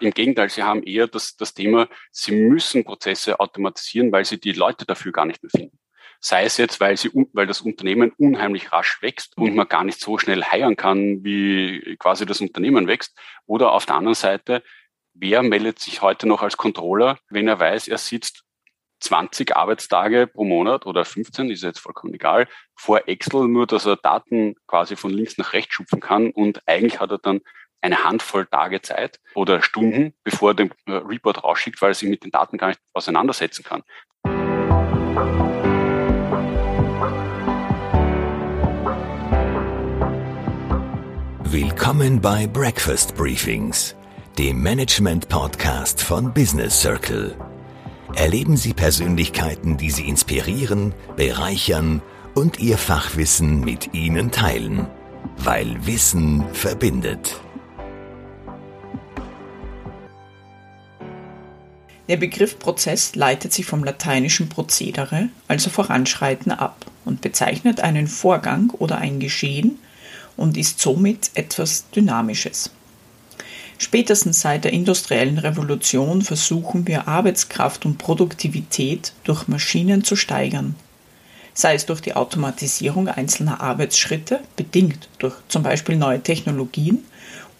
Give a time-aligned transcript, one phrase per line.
[0.00, 4.52] Im Gegenteil, sie haben eher das, das Thema, sie müssen Prozesse automatisieren, weil sie die
[4.52, 5.78] Leute dafür gar nicht mehr finden.
[6.20, 10.00] Sei es jetzt, weil, sie, weil das Unternehmen unheimlich rasch wächst und man gar nicht
[10.00, 13.16] so schnell heiern kann, wie quasi das Unternehmen wächst.
[13.46, 14.64] Oder auf der anderen Seite,
[15.14, 18.44] wer meldet sich heute noch als Controller, wenn er weiß, er sitzt
[19.00, 23.96] 20 Arbeitstage pro Monat oder 15, ist jetzt vollkommen egal, vor Excel, nur dass er
[23.96, 27.40] Daten quasi von links nach rechts schupfen kann und eigentlich hat er dann
[27.80, 32.08] eine Handvoll Tage Zeit oder Stunden, bevor er den äh, Report rausschickt, weil er sich
[32.08, 33.82] mit den Daten gar nicht auseinandersetzen kann.
[41.50, 43.96] Willkommen bei Breakfast Briefings,
[44.38, 47.36] dem Management-Podcast von Business Circle.
[48.14, 52.02] Erleben Sie Persönlichkeiten, die Sie inspirieren, bereichern
[52.34, 54.88] und Ihr Fachwissen mit Ihnen teilen,
[55.38, 57.40] weil Wissen verbindet.
[62.08, 68.70] Der Begriff Prozess leitet sich vom lateinischen Prozedere, also Voranschreiten, ab und bezeichnet einen Vorgang
[68.70, 69.78] oder ein Geschehen,
[70.38, 72.70] und ist somit etwas Dynamisches.
[73.76, 80.76] Spätestens seit der industriellen Revolution versuchen wir Arbeitskraft und Produktivität durch Maschinen zu steigern,
[81.52, 87.04] sei es durch die Automatisierung einzelner Arbeitsschritte, bedingt durch zum Beispiel neue Technologien,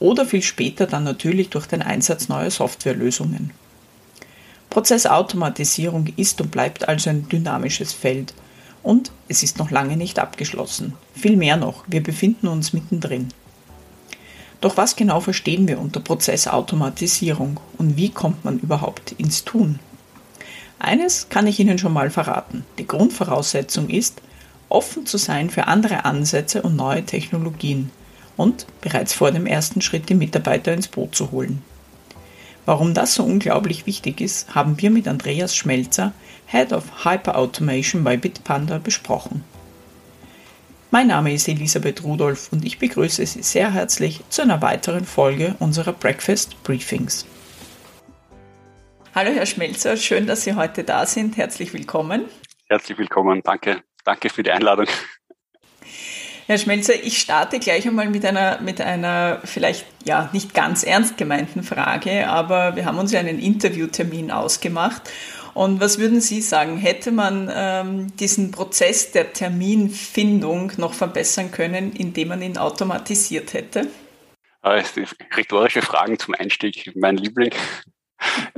[0.00, 3.50] oder viel später dann natürlich durch den Einsatz neuer Softwarelösungen.
[4.78, 8.32] Prozessautomatisierung ist und bleibt also ein dynamisches Feld,
[8.84, 10.94] und es ist noch lange nicht abgeschlossen.
[11.16, 13.26] Viel mehr noch, wir befinden uns mittendrin.
[14.60, 19.80] Doch was genau verstehen wir unter Prozessautomatisierung und wie kommt man überhaupt ins Tun?
[20.78, 22.64] Eines kann ich Ihnen schon mal verraten.
[22.78, 24.22] Die Grundvoraussetzung ist,
[24.68, 27.90] offen zu sein für andere Ansätze und neue Technologien
[28.36, 31.64] und bereits vor dem ersten Schritt die Mitarbeiter ins Boot zu holen.
[32.68, 36.12] Warum das so unglaublich wichtig ist, haben wir mit Andreas Schmelzer,
[36.48, 39.42] Head of Hyper Automation bei Bitpanda, besprochen.
[40.90, 45.54] Mein Name ist Elisabeth Rudolph und ich begrüße Sie sehr herzlich zu einer weiteren Folge
[45.60, 47.24] unserer Breakfast Briefings.
[49.14, 51.38] Hallo Herr Schmelzer, schön, dass Sie heute da sind.
[51.38, 52.26] Herzlich willkommen.
[52.68, 53.82] Herzlich willkommen, danke.
[54.04, 54.88] Danke für die Einladung.
[56.48, 61.18] Herr Schmelzer, ich starte gleich einmal mit einer, mit einer vielleicht ja nicht ganz ernst
[61.18, 65.10] gemeinten Frage, aber wir haben uns ja einen Interviewtermin ausgemacht.
[65.52, 71.92] Und was würden Sie sagen, hätte man ähm, diesen Prozess der Terminfindung noch verbessern können,
[71.92, 73.86] indem man ihn automatisiert hätte?
[74.62, 74.82] Äh,
[75.36, 77.52] rhetorische Fragen zum Einstieg, mein Liebling.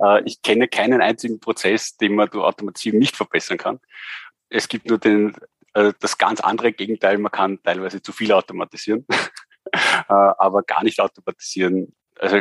[0.00, 3.80] Äh, ich kenne keinen einzigen Prozess, den man durch Automatisierung nicht verbessern kann.
[4.48, 5.34] Es gibt nur den
[5.74, 9.06] äh, das ganz andere Gegenteil, man kann teilweise zu viel automatisieren,
[9.72, 11.94] äh, aber gar nicht automatisieren.
[12.18, 12.38] Also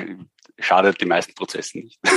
[0.59, 1.99] schadet die meisten Prozessen nicht.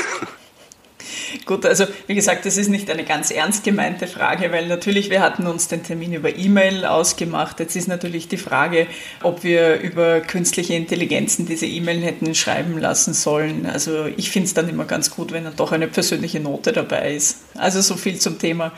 [1.46, 5.20] Gut, also wie gesagt, das ist nicht eine ganz ernst gemeinte Frage, weil natürlich wir
[5.20, 7.58] hatten uns den Termin über E-Mail ausgemacht.
[7.60, 8.86] Jetzt ist natürlich die Frage,
[9.22, 13.66] ob wir über künstliche Intelligenzen diese E-Mail hätten schreiben lassen sollen.
[13.66, 17.14] Also ich finde es dann immer ganz gut, wenn dann doch eine persönliche Note dabei
[17.14, 17.38] ist.
[17.56, 18.72] Also so viel zum Thema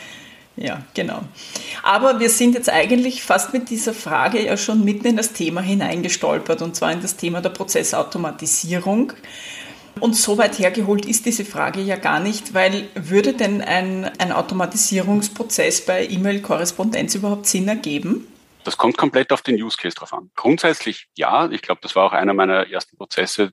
[0.57, 1.21] ja, genau.
[1.83, 5.61] Aber wir sind jetzt eigentlich fast mit dieser Frage ja schon mitten in das Thema
[5.61, 9.13] hineingestolpert, und zwar in das Thema der Prozessautomatisierung.
[10.01, 14.33] Und so weit hergeholt ist diese Frage ja gar nicht, weil würde denn ein, ein
[14.33, 18.27] Automatisierungsprozess bei E-Mail-Korrespondenz überhaupt Sinn ergeben?
[18.65, 20.31] Das kommt komplett auf den Use Case drauf an.
[20.35, 21.49] Grundsätzlich ja.
[21.51, 23.53] Ich glaube, das war auch einer meiner ersten Prozesse,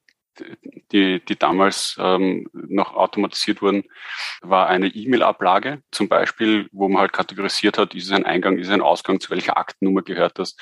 [0.92, 3.84] die, die damals ähm, noch automatisiert wurden,
[4.42, 8.68] war eine E-Mail-Ablage zum Beispiel, wo man halt kategorisiert hat, ist es ein Eingang, ist
[8.68, 10.56] es ein Ausgang, zu welcher Aktennummer gehört das.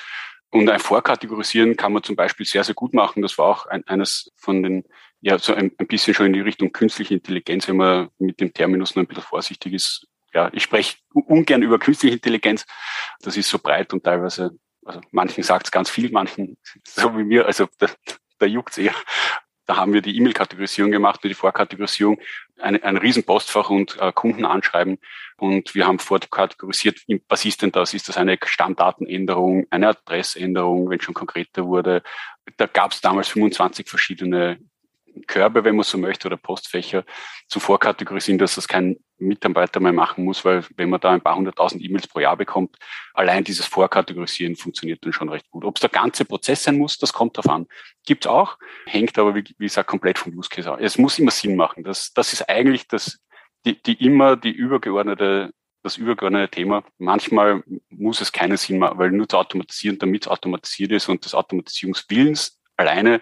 [0.50, 3.22] Und ein Vorkategorisieren kann man zum Beispiel sehr, sehr gut machen.
[3.22, 4.84] Das war auch ein, eines von den,
[5.20, 8.52] ja, so ein, ein bisschen schon in die Richtung künstliche Intelligenz, wenn man mit dem
[8.52, 10.06] Terminus noch ein bisschen vorsichtig ist.
[10.34, 12.66] Ja, ich spreche ungern über künstliche Intelligenz.
[13.20, 14.50] Das ist so breit und teilweise,
[14.84, 17.86] also manchen sagt es ganz viel, manchen so wie mir, also da,
[18.38, 18.94] da juckt's eher.
[19.70, 22.18] Da haben wir die E-Mail-Kategorisierung gemacht, die Vorkategorisierung,
[22.58, 24.98] ein, ein Riesenpostfach und äh, Kunden anschreiben.
[25.36, 26.98] Und wir haben vorkategorisiert,
[27.28, 27.94] was ist denn das?
[27.94, 32.02] Ist das eine Stammdatenänderung, eine Adressänderung, wenn schon konkreter wurde?
[32.56, 34.58] Da gab es damals 25 verschiedene
[35.26, 37.04] Körbe, wenn man so möchte, oder Postfächer
[37.48, 41.36] zu vorkategorisieren, dass das kein Mitarbeiter mehr machen muss, weil wenn man da ein paar
[41.36, 42.76] hunderttausend E-Mails pro Jahr bekommt,
[43.14, 45.64] allein dieses Vorkategorisieren funktioniert dann schon recht gut.
[45.64, 47.66] Ob es der ganze Prozess sein muss, das kommt darauf an.
[48.06, 50.78] Gibt es auch, hängt aber, wie, wie gesagt, komplett vom Use Case ab.
[50.80, 51.84] Es muss immer Sinn machen.
[51.84, 53.20] Das, das ist eigentlich das,
[53.66, 55.52] die, die immer die übergeordnete
[55.82, 56.84] das übergeordnete Thema.
[56.98, 61.24] Manchmal muss es keinen Sinn machen, weil nur zu automatisieren, damit es automatisiert ist und
[61.24, 63.20] des Automatisierungswillens alleine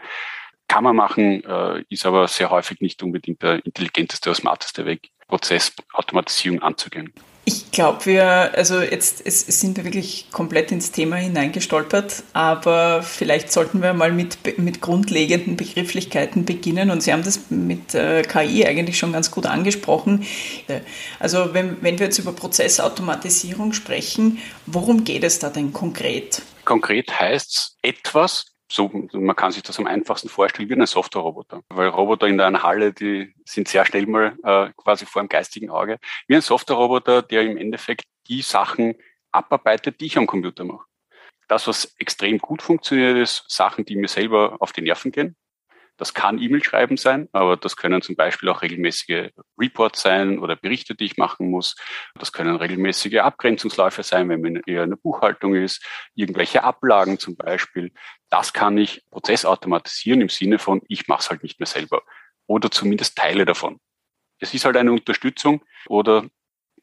[0.69, 5.11] kann man machen, äh, ist aber sehr häufig nicht unbedingt der intelligenteste oder smarteste Weg,
[5.27, 7.13] Prozessautomatisierung anzugehen.
[7.47, 13.51] Ich glaube, wir, also jetzt es, sind wir wirklich komplett ins Thema hineingestolpert, aber vielleicht
[13.51, 18.67] sollten wir mal mit, mit grundlegenden Begrifflichkeiten beginnen und Sie haben das mit äh, KI
[18.67, 20.27] eigentlich schon ganz gut angesprochen.
[21.19, 26.43] Also wenn, wenn wir jetzt über Prozessautomatisierung sprechen, worum geht es da denn konkret?
[26.67, 31.63] Konkret heißt es etwas, so, man kann sich das am einfachsten vorstellen wie ein Softwareroboter.
[31.71, 35.71] Weil Roboter in einer Halle, die sind sehr schnell mal äh, quasi vor dem geistigen
[35.71, 35.99] Auge.
[36.27, 38.95] Wie ein Softwareroboter, der im Endeffekt die Sachen
[39.33, 40.85] abarbeitet, die ich am Computer mache.
[41.49, 45.35] Das, was extrem gut funktioniert, ist Sachen, die mir selber auf die Nerven gehen.
[45.99, 50.55] Das kann E-Mail schreiben sein, aber das können zum Beispiel auch regelmäßige Reports sein oder
[50.55, 51.75] Berichte, die ich machen muss.
[52.15, 55.85] Das können regelmäßige Abgrenzungsläufe sein, wenn man eher eine Buchhaltung ist,
[56.15, 57.93] irgendwelche Ablagen zum Beispiel.
[58.31, 62.03] Das kann ich prozessautomatisieren im Sinne von, ich mache es halt nicht mehr selber
[62.47, 63.81] oder zumindest Teile davon.
[64.39, 66.29] Es ist halt eine Unterstützung oder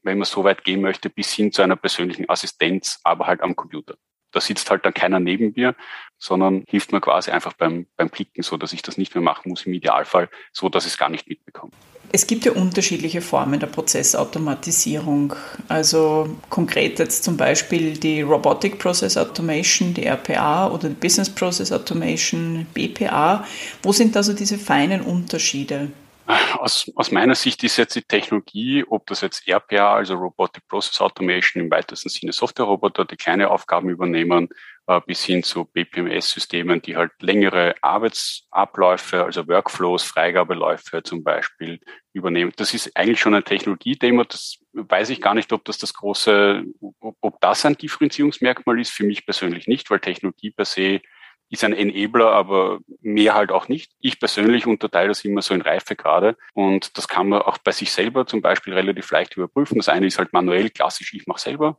[0.03, 3.55] wenn man so weit gehen möchte, bis hin zu einer persönlichen Assistenz, aber halt am
[3.55, 3.95] Computer
[4.35, 5.75] da sitzt halt dann keiner neben mir,
[6.17, 9.49] sondern hilft mir quasi einfach beim, beim Klicken, so dass ich das nicht mehr machen
[9.49, 11.71] muss, im Idealfall, so dass ich es gar nicht mitbekomme.
[12.11, 15.33] Es gibt ja unterschiedliche Formen der Prozessautomatisierung.
[15.67, 21.71] Also konkret jetzt zum Beispiel die Robotic Process Automation, die RPA oder die Business Process
[21.71, 23.45] Automation, BPA.
[23.83, 25.91] Wo sind also diese feinen Unterschiede?
[26.27, 30.99] Aus, aus meiner Sicht ist jetzt die Technologie, ob das jetzt RPA, also Robotic Process
[30.99, 34.49] Automation im weitesten Sinne Softwareroboter, die kleine Aufgaben übernehmen,
[34.87, 41.79] äh, bis hin zu BPMS-Systemen, die halt längere Arbeitsabläufe, also Workflows, Freigabeläufe zum Beispiel
[42.13, 42.53] übernehmen.
[42.55, 44.23] Das ist eigentlich schon ein Technologiethema.
[44.23, 46.63] Das weiß ich gar nicht, ob das das große,
[46.99, 48.91] ob, ob das ein Differenzierungsmerkmal ist.
[48.91, 51.01] Für mich persönlich nicht, weil Technologie per se
[51.49, 53.91] ist ein Enabler, aber mehr halt auch nicht.
[53.99, 57.91] Ich persönlich unterteile das immer so in Reifegrade und das kann man auch bei sich
[57.91, 59.77] selber zum Beispiel relativ leicht überprüfen.
[59.77, 61.77] Das eine ist halt manuell, klassisch, ich mache selber.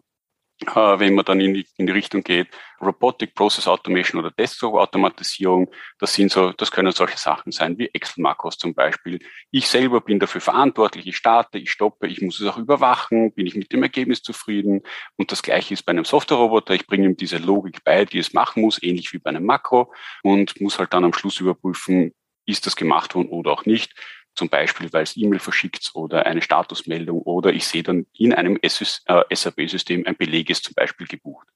[0.65, 2.49] Äh, wenn man dann in die, in die Richtung geht,
[2.81, 8.57] Robotic Process Automation oder Desktop-Automatisierung, das sind so, das können solche Sachen sein wie Excel-Makros
[8.57, 9.19] zum Beispiel.
[9.51, 13.47] Ich selber bin dafür verantwortlich, ich starte, ich stoppe, ich muss es auch überwachen, bin
[13.47, 14.81] ich mit dem Ergebnis zufrieden.
[15.17, 18.33] Und das gleiche ist bei einem Software-Roboter, ich bringe ihm diese Logik bei, die es
[18.33, 19.93] machen muss, ähnlich wie bei einem Makro
[20.23, 22.15] und muss halt dann am Schluss überprüfen,
[22.47, 23.95] ist das gemacht worden oder auch nicht
[24.37, 28.59] zum Beispiel, weil es E-Mail verschickt oder eine Statusmeldung oder ich sehe dann in einem
[28.63, 31.49] SAP-System äh, ein Beleg ist zum Beispiel gebucht.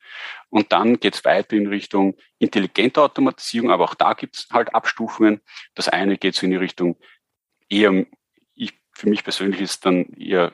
[0.48, 4.74] Und dann geht es weiter in Richtung intelligente Automatisierung, aber auch da gibt es halt
[4.74, 5.40] Abstufungen.
[5.74, 6.96] Das eine geht so in die Richtung
[7.68, 8.06] eher,
[8.54, 10.52] ich, für mich persönlich ist dann eher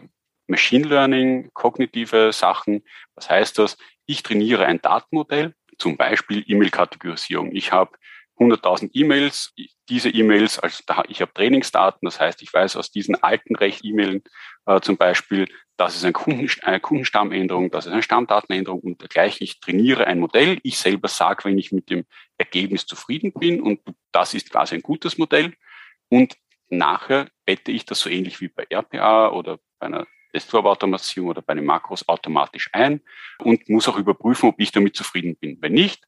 [0.49, 2.83] Machine Learning, kognitive Sachen.
[3.15, 3.77] Was heißt das?
[4.05, 7.55] Ich trainiere ein Datenmodell, zum Beispiel E-Mail-Kategorisierung.
[7.55, 7.97] Ich habe
[8.39, 9.55] 100.000 E-Mails.
[9.89, 14.23] Diese E-Mails, also da, ich habe Trainingsdaten, das heißt, ich weiß aus diesen alten Recht-E-Mailen
[14.67, 19.45] äh, zum Beispiel, das ist ein Kunden, eine Kundenstammänderung, das ist eine Stammdatenänderung und dergleichen.
[19.45, 20.59] Ich trainiere ein Modell.
[20.63, 22.05] Ich selber sage, wenn ich mit dem
[22.39, 23.81] Ergebnis zufrieden bin und
[24.13, 25.55] das ist quasi ein gutes Modell.
[26.09, 26.37] Und
[26.69, 31.55] nachher bette ich das so ähnlich wie bei RPA oder bei einer Desktop-Automatisierung oder bei
[31.55, 33.01] den Makros automatisch ein
[33.39, 35.59] und muss auch überprüfen, ob ich damit zufrieden bin.
[35.61, 36.07] Wenn nicht,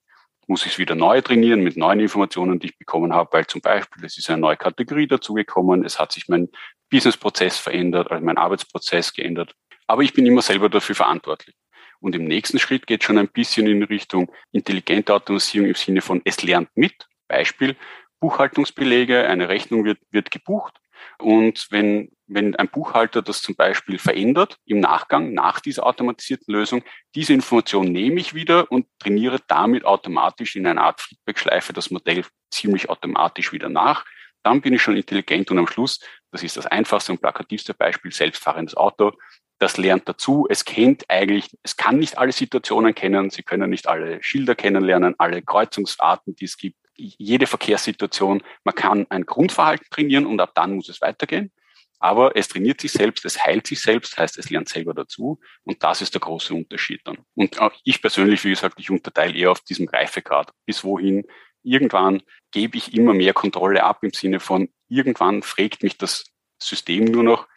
[0.49, 3.61] muss ich es wieder neu trainieren mit neuen Informationen, die ich bekommen habe, weil zum
[3.61, 6.49] Beispiel es ist eine neue Kategorie dazugekommen, es hat sich mein
[6.91, 9.55] Businessprozess verändert, also mein Arbeitsprozess geändert.
[9.87, 11.55] Aber ich bin immer selber dafür verantwortlich.
[12.01, 16.23] Und im nächsten Schritt geht schon ein bisschen in Richtung intelligente Automatisierung im Sinne von
[16.25, 17.07] es lernt mit.
[17.29, 17.77] Beispiel,
[18.21, 20.81] Buchhaltungsbelege, eine Rechnung wird, wird gebucht
[21.19, 26.83] und wenn, wenn ein Buchhalter das zum Beispiel verändert im Nachgang, nach dieser automatisierten Lösung,
[27.15, 32.25] diese Information nehme ich wieder und trainiere damit automatisch in einer Art Feedback-Schleife das Modell
[32.51, 34.05] ziemlich automatisch wieder nach.
[34.43, 36.01] Dann bin ich schon intelligent und am Schluss,
[36.31, 39.13] das ist das einfachste und plakativste Beispiel, selbstfahrendes Auto.
[39.59, 40.47] Das lernt dazu.
[40.49, 43.31] Es kennt eigentlich, es kann nicht alle Situationen kennen.
[43.31, 49.07] Sie können nicht alle Schilder kennenlernen, alle Kreuzungsarten, die es gibt jede Verkehrssituation, man kann
[49.09, 51.53] ein Grundverhalten trainieren und ab dann muss es weitergehen.
[52.01, 55.41] Aber es trainiert sich selbst, es heilt sich selbst, heißt, es lernt selber dazu.
[55.65, 57.19] Und das ist der große Unterschied dann.
[57.35, 61.25] Und auch ich persönlich, wie gesagt, ich unterteile eher auf diesem Reifegrad, bis wohin
[61.63, 66.25] irgendwann gebe ich immer mehr Kontrolle ab im Sinne von, irgendwann fragt mich das
[66.63, 67.49] System nur noch,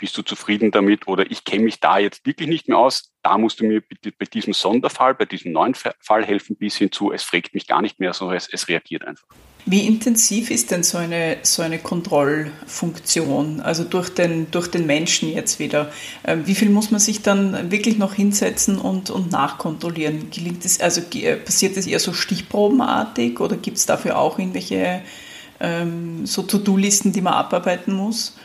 [0.00, 3.38] bist du zufrieden damit oder ich kenne mich da jetzt wirklich nicht mehr aus, da
[3.38, 7.12] musst du mir bitte bei diesem Sonderfall, bei diesem neuen Fall helfen, bis hin zu,
[7.12, 9.26] es fragt mich gar nicht mehr, sondern es, es reagiert einfach.
[9.66, 15.30] Wie intensiv ist denn so eine, so eine Kontrollfunktion, also durch den, durch den Menschen
[15.30, 15.92] jetzt wieder?
[16.24, 20.30] Ähm, wie viel muss man sich dann wirklich noch hinsetzen und, und nachkontrollieren?
[20.30, 21.02] Gelingt es, also
[21.44, 25.02] passiert das eher so stichprobenartig oder gibt es dafür auch irgendwelche
[25.60, 28.36] ähm, so To-Do-Listen, die man abarbeiten muss?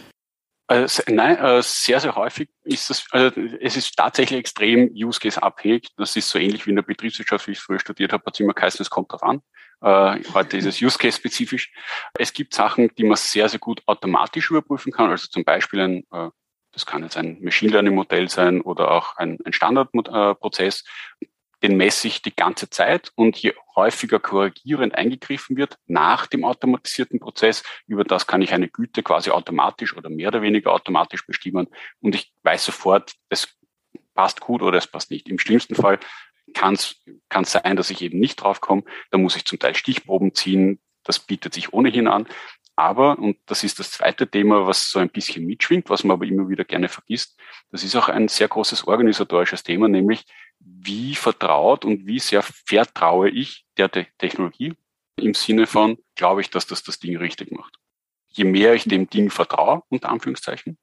[0.67, 5.41] Also, nein, äh, sehr, sehr häufig ist das, also es ist tatsächlich extrem Use Case
[5.41, 5.89] abhängig.
[5.95, 8.39] Das ist so ähnlich wie in der Betriebswirtschaft, wie ich früher studiert habe, hat es
[8.39, 9.41] immer geheißen, es kommt drauf an.
[9.81, 11.71] Äh, heute ist es Use Case spezifisch.
[12.17, 15.11] Es gibt Sachen, die man sehr, sehr gut automatisch überprüfen kann.
[15.11, 16.31] Also zum Beispiel ein, äh,
[16.71, 20.83] das kann jetzt ein Machine Learning Modell sein oder auch ein, ein Standardprozess
[21.65, 27.19] den messe ich die ganze Zeit und je häufiger korrigierend eingegriffen wird nach dem automatisierten
[27.19, 31.67] Prozess, über das kann ich eine Güte quasi automatisch oder mehr oder weniger automatisch bestimmen
[32.01, 33.47] und ich weiß sofort, es
[34.13, 35.27] passt gut oder es passt nicht.
[35.27, 35.97] Im schlimmsten Fall
[36.53, 37.01] kann es
[37.51, 38.83] sein, dass ich eben nicht draufkomme.
[39.09, 40.79] Da muss ich zum Teil Stichproben ziehen.
[41.03, 42.27] Das bietet sich ohnehin an.
[42.75, 46.25] Aber, und das ist das zweite Thema, was so ein bisschen mitschwingt, was man aber
[46.25, 47.39] immer wieder gerne vergisst,
[47.71, 50.25] das ist auch ein sehr großes organisatorisches Thema, nämlich
[50.65, 54.73] wie vertraut und wie sehr vertraue ich der Technologie
[55.17, 57.77] im Sinne von, glaube ich, dass das das Ding richtig macht.
[58.29, 60.77] Je mehr ich dem Ding vertraue, unter Anführungszeichen,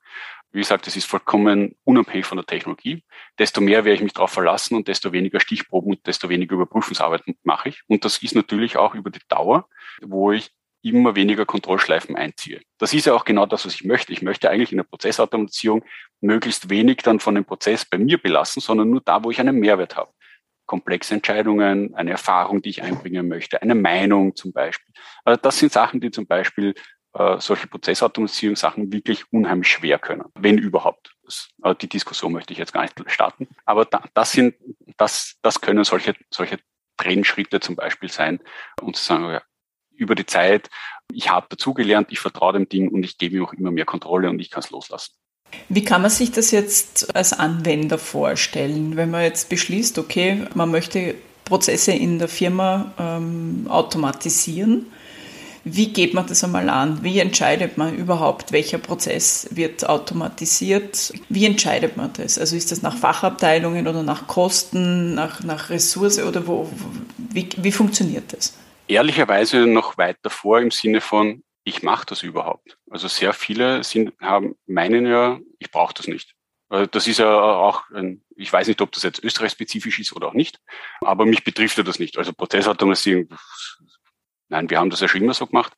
[0.52, 3.04] wie gesagt, es ist vollkommen unabhängig von der Technologie,
[3.38, 7.22] desto mehr werde ich mich darauf verlassen und desto weniger Stichproben und desto weniger Überprüfungsarbeit
[7.42, 7.82] mache ich.
[7.88, 9.68] Und das ist natürlich auch über die Dauer,
[10.02, 10.50] wo ich
[10.84, 12.60] immer weniger Kontrollschleifen einziehe.
[12.78, 14.12] Das ist ja auch genau das, was ich möchte.
[14.12, 15.84] Ich möchte eigentlich in der Prozessautomatisierung
[16.20, 19.58] möglichst wenig dann von dem Prozess bei mir belassen, sondern nur da, wo ich einen
[19.58, 20.12] Mehrwert habe.
[20.66, 24.92] Komplexe Entscheidungen, eine Erfahrung, die ich einbringen möchte, eine Meinung zum Beispiel.
[25.24, 26.74] Also das sind Sachen, die zum Beispiel
[27.14, 31.14] äh, solche Prozessautomatisierungssachen wirklich unheimlich schwer können, wenn überhaupt.
[31.24, 33.48] Das, äh, die Diskussion möchte ich jetzt gar nicht starten.
[33.66, 34.54] Aber da, das sind,
[34.96, 36.58] das, das können solche, solche
[36.96, 38.40] Trennschritte zum Beispiel sein,
[38.80, 39.42] und zu sagen, ja,
[40.02, 40.68] über die Zeit,
[41.12, 44.28] ich habe dazugelernt, ich vertraue dem Ding und ich gebe ihm auch immer mehr Kontrolle
[44.30, 45.12] und ich kann es loslassen.
[45.68, 50.70] Wie kann man sich das jetzt als Anwender vorstellen, wenn man jetzt beschließt, okay, man
[50.70, 54.86] möchte Prozesse in der Firma ähm, automatisieren?
[55.64, 57.04] Wie geht man das einmal an?
[57.04, 61.12] Wie entscheidet man überhaupt, welcher Prozess wird automatisiert?
[61.28, 62.36] Wie entscheidet man das?
[62.36, 66.68] Also ist das nach Fachabteilungen oder nach Kosten, nach, nach Ressource oder wo,
[67.16, 68.54] wie, wie funktioniert das?
[68.92, 72.78] Ehrlicherweise noch weit davor im Sinne von, ich mache das überhaupt.
[72.90, 76.34] Also sehr viele sind, haben, meinen ja, ich brauche das nicht.
[76.90, 80.32] Das ist ja auch, ein, ich weiß nicht, ob das jetzt österreichspezifisch ist oder auch
[80.32, 80.58] nicht,
[81.02, 82.16] aber mich betrifft ja das nicht.
[82.16, 83.28] Also Prozessautomatisierung,
[84.48, 85.74] nein, wir haben das ja schon immer so gemacht,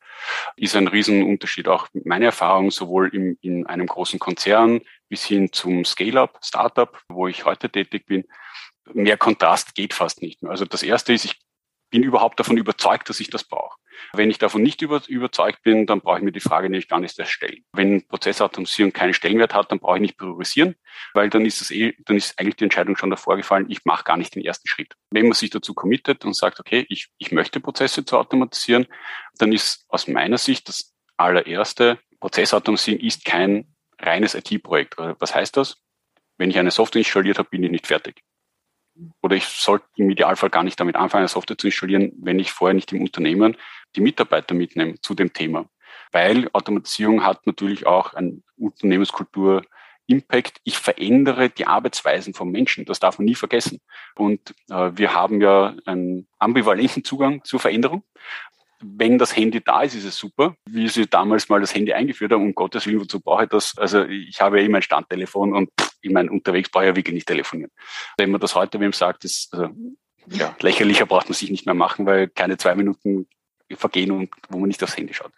[0.55, 1.67] ist ein Riesenunterschied.
[1.67, 7.27] Auch meine Erfahrung sowohl im, in einem großen Konzern bis hin zum Scale-up, Startup, wo
[7.27, 8.23] ich heute tätig bin,
[8.93, 10.43] mehr Kontrast geht fast nicht.
[10.45, 11.41] Also das erste ist, ich
[11.95, 13.79] bin überhaupt davon überzeugt, dass ich das brauche.
[14.11, 16.99] Wenn ich davon nicht über, überzeugt bin, dann brauche ich mir die Frage nämlich gar
[16.99, 17.63] nicht erst stellen.
[17.71, 20.75] Wenn Prozessautomatisierung keinen Stellenwert hat, dann brauche ich nicht priorisieren,
[21.13, 24.03] weil dann ist es eh, dann ist eigentlich die Entscheidung schon davor gefallen, ich mache
[24.03, 24.95] gar nicht den ersten Schritt.
[25.09, 28.87] Wenn man sich dazu committet und sagt, okay, ich, ich möchte Prozesse zu automatisieren,
[29.37, 34.97] dann ist aus meiner Sicht das allererste, Prozessautomatisierung ist kein reines IT-Projekt.
[34.97, 35.77] Was heißt das?
[36.37, 38.21] Wenn ich eine Software installiert habe, bin ich nicht fertig
[39.21, 42.51] oder ich sollte im Idealfall gar nicht damit anfangen, eine Software zu installieren, wenn ich
[42.51, 43.57] vorher nicht im Unternehmen
[43.95, 45.69] die Mitarbeiter mitnehme zu dem Thema.
[46.11, 49.63] Weil Automatisierung hat natürlich auch ein Unternehmenskultur
[50.07, 50.59] Impact.
[50.63, 52.85] Ich verändere die Arbeitsweisen von Menschen.
[52.85, 53.79] Das darf man nie vergessen.
[54.15, 58.03] Und äh, wir haben ja einen ambivalenten Zugang zur Veränderung
[58.81, 60.55] wenn das Handy da ist, ist es super.
[60.65, 63.77] Wie sie damals mal das Handy eingeführt haben, um Gottes Willen, wozu brauche ich das?
[63.77, 65.69] Also ich habe ja immer ein Standtelefon und
[66.05, 67.71] ich meine, unterwegs brauche ich ja wirklich nicht telefonieren.
[68.17, 69.69] Wenn man das heute wem sagt, ist also,
[70.27, 73.27] ja, lächerlicher braucht man sich nicht mehr machen, weil keine zwei Minuten
[73.71, 75.33] vergehen und wo man nicht aufs Handy schaut.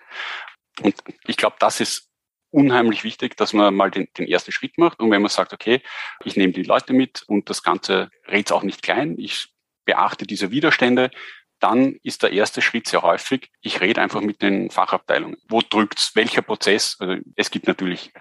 [0.82, 0.96] Und
[1.26, 2.10] ich glaube, das ist
[2.52, 5.00] unheimlich wichtig, dass man mal den, den ersten Schritt macht.
[5.00, 5.82] Und wenn man sagt, okay,
[6.24, 9.54] ich nehme die Leute mit und das Ganze redet auch nicht klein, ich
[9.86, 11.12] beachte diese Widerstände,
[11.60, 15.38] dann ist der erste Schritt sehr häufig, ich rede einfach mit den Fachabteilungen.
[15.48, 16.12] Wo drückt's?
[16.16, 16.98] Welcher Prozess?
[17.00, 18.14] Also es gibt natürlich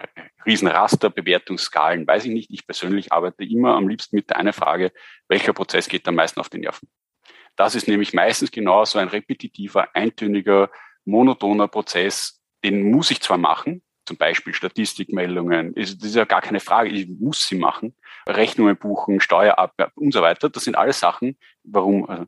[0.45, 2.51] Riesenraster, Bewertungsskalen, weiß ich nicht.
[2.51, 4.91] Ich persönlich arbeite immer am liebsten mit der einen Frage,
[5.27, 6.89] welcher Prozess geht am meisten auf den Nerven?
[7.55, 10.69] Das ist nämlich meistens genau so ein repetitiver, eintöniger,
[11.05, 12.41] monotoner Prozess.
[12.63, 17.07] Den muss ich zwar machen, zum Beispiel Statistikmeldungen, das ist ja gar keine Frage, ich
[17.07, 17.93] muss sie machen,
[18.27, 20.49] Rechnungen buchen, Steuerabgabe und so weiter.
[20.49, 22.27] Das sind alles Sachen, warum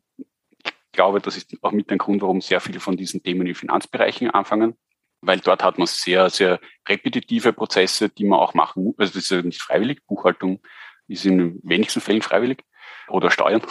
[0.90, 3.56] also glaube, das ist auch mit dem Grund, warum sehr viele von diesen Themen in
[3.56, 4.76] Finanzbereichen anfangen,
[5.22, 8.96] weil dort hat man sehr, sehr repetitive Prozesse, die man auch machen muss.
[8.98, 10.06] Also das ist ja nicht freiwillig.
[10.08, 10.62] Buchhaltung
[11.08, 12.64] ist in wenigsten Fällen freiwillig
[13.08, 13.62] oder Steuern.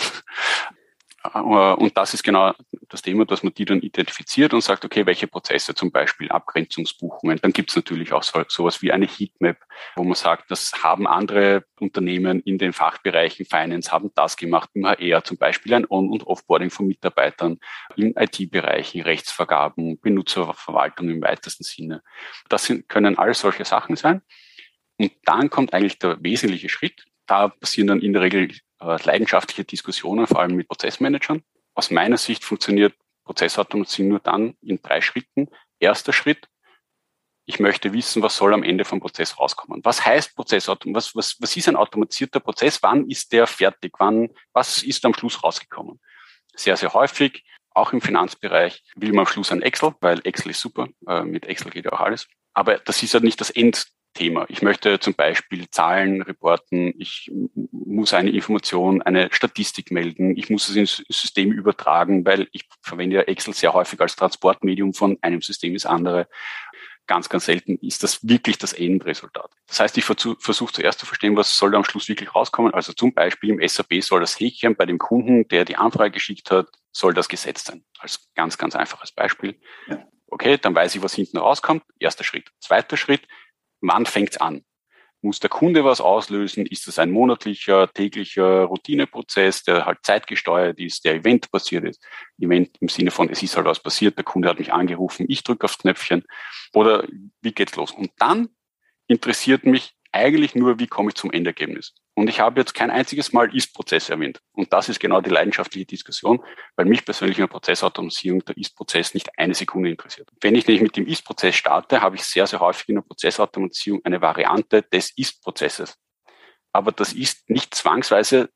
[1.34, 2.52] Äh, und das ist genau
[2.88, 7.38] das Thema, dass man die dann identifiziert und sagt, okay, welche Prozesse, zum Beispiel Abgrenzungsbuchungen.
[7.42, 9.58] Dann gibt es natürlich auch so, sowas wie eine Heatmap,
[9.96, 14.86] wo man sagt, das haben andere Unternehmen in den Fachbereichen Finance, haben das gemacht im
[14.86, 17.58] HR, zum Beispiel ein On- und Offboarding von Mitarbeitern
[17.96, 22.02] im IT-Bereich, Rechtsvergaben, Benutzerverwaltung im weitesten Sinne.
[22.48, 24.22] Das sind, können alles solche Sachen sein.
[24.98, 27.04] Und dann kommt eigentlich der wesentliche Schritt.
[27.26, 31.42] Da passieren dann in der Regel leidenschaftliche Diskussionen, vor allem mit Prozessmanagern.
[31.74, 32.94] Aus meiner Sicht funktioniert
[33.24, 35.48] Prozessautomation nur dann in drei Schritten.
[35.78, 36.48] Erster Schritt,
[37.44, 39.80] ich möchte wissen, was soll am Ende vom Prozess rauskommen.
[39.84, 40.94] Was heißt Prozessautomation?
[40.94, 42.82] Was, was, was ist ein automatisierter Prozess?
[42.82, 43.92] Wann ist der fertig?
[43.98, 45.98] Wann, was ist am Schluss rausgekommen?
[46.54, 50.60] Sehr, sehr häufig, auch im Finanzbereich, will man am Schluss ein Excel, weil Excel ist
[50.60, 50.88] super.
[51.06, 52.28] Äh, mit Excel geht ja auch alles.
[52.52, 53.86] Aber das ist ja nicht das End,
[54.18, 54.46] Thema.
[54.48, 57.30] Ich möchte zum Beispiel Zahlen reporten, ich
[57.70, 63.16] muss eine Information, eine Statistik melden, ich muss es ins System übertragen, weil ich verwende
[63.16, 66.26] ja Excel sehr häufig als Transportmedium von einem System ins andere.
[67.06, 69.50] Ganz, ganz selten ist das wirklich das Endresultat.
[69.68, 72.74] Das heißt, ich versuche zuerst zu verstehen, was soll da am Schluss wirklich rauskommen.
[72.74, 76.50] Also zum Beispiel im SAP soll das Häkchen bei dem Kunden, der die Anfrage geschickt
[76.50, 77.84] hat, soll das gesetzt sein.
[78.00, 79.60] Als ganz, ganz einfaches Beispiel.
[79.86, 80.04] Ja.
[80.26, 81.84] Okay, dann weiß ich, was hinten rauskommt.
[81.98, 82.50] Erster Schritt.
[82.60, 83.22] Zweiter Schritt
[83.80, 84.64] wann fängt's an?
[85.20, 86.64] Muss der Kunde was auslösen?
[86.64, 92.04] Ist das ein monatlicher, täglicher Routineprozess, der halt zeitgesteuert ist, der eventbasiert ist?
[92.38, 95.42] Event im Sinne von, es ist halt was passiert, der Kunde hat mich angerufen, ich
[95.42, 96.22] drücke aufs Knöpfchen.
[96.72, 97.04] Oder
[97.40, 97.90] wie geht's los?
[97.90, 98.48] Und dann
[99.08, 101.94] interessiert mich eigentlich nur, wie komme ich zum Endergebnis.
[102.14, 104.40] Und ich habe jetzt kein einziges Mal Ist-Prozess erwähnt.
[104.52, 106.42] Und das ist genau die leidenschaftliche Diskussion,
[106.76, 110.28] weil mich persönlich in der Prozessautomatisierung der Ist-Prozess nicht eine Sekunde interessiert.
[110.40, 114.00] Wenn ich nämlich mit dem Ist-Prozess starte, habe ich sehr, sehr häufig in der Prozessautomatisierung
[114.04, 115.96] eine Variante des Ist-Prozesses.
[116.72, 118.50] Aber das ist nicht zwangsweise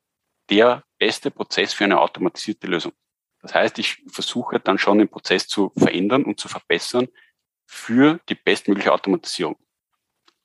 [0.50, 2.92] der beste Prozess für eine automatisierte Lösung.
[3.40, 7.08] Das heißt, ich versuche dann schon den Prozess zu verändern und zu verbessern
[7.66, 9.56] für die bestmögliche Automatisierung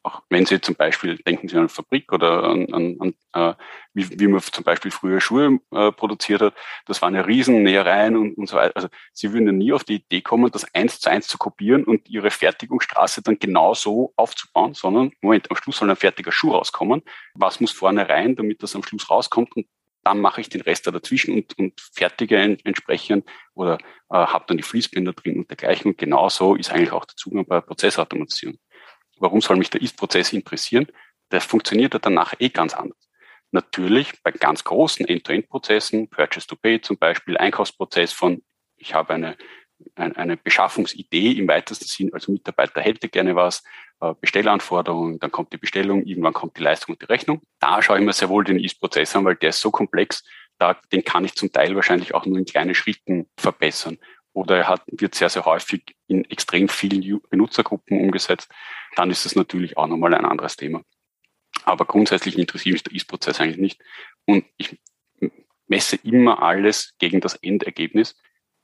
[0.07, 3.55] auch wenn Sie zum Beispiel, denken Sie an eine Fabrik oder an, an, an äh,
[3.93, 6.53] wie, wie man zum Beispiel früher Schuhe äh, produziert hat,
[6.85, 8.75] das waren ja riesen Nähereien und, und so weiter.
[8.75, 11.83] Also Sie würden ja nie auf die Idee kommen, das eins zu eins zu kopieren
[11.83, 16.51] und Ihre Fertigungsstraße dann genau so aufzubauen, sondern, Moment, am Schluss soll ein fertiger Schuh
[16.51, 17.01] rauskommen.
[17.33, 19.67] Was muss vorne rein, damit das am Schluss rauskommt und
[20.03, 23.77] dann mache ich den Rest da dazwischen und, und fertige entsprechend oder
[24.09, 25.91] äh, habe dann die Fließbänder drin und dergleichen.
[25.91, 28.57] Und genauso ist eigentlich auch der Zugang bei Prozessautomation
[29.19, 30.87] warum soll mich der Ist-Prozess interessieren?
[31.29, 32.97] Das funktioniert ja danach eh ganz anders.
[33.51, 38.43] Natürlich bei ganz großen End-to-End-Prozessen, Purchase-to-Pay zum Beispiel, Einkaufsprozess von,
[38.75, 39.37] ich habe eine,
[39.95, 43.63] eine Beschaffungsidee im weitesten Sinn, also Mitarbeiter hätte gerne was,
[44.01, 47.41] äh, Bestellanforderungen, dann kommt die Bestellung, irgendwann kommt die Leistung und die Rechnung.
[47.59, 50.23] Da schaue ich mir sehr wohl den Ist-Prozess an, weil der ist so komplex,
[50.59, 53.97] da, den kann ich zum Teil wahrscheinlich auch nur in kleinen Schritten verbessern
[54.37, 58.51] oder er hat, wird sehr, sehr häufig in extrem vielen Benutzergruppen umgesetzt,
[58.95, 60.83] dann ist es natürlich auch nochmal ein anderes Thema.
[61.63, 63.81] Aber grundsätzlich interessiert mich der Ist-Prozess eigentlich nicht.
[64.25, 64.79] Und ich
[65.65, 68.15] messe immer alles gegen das Endergebnis.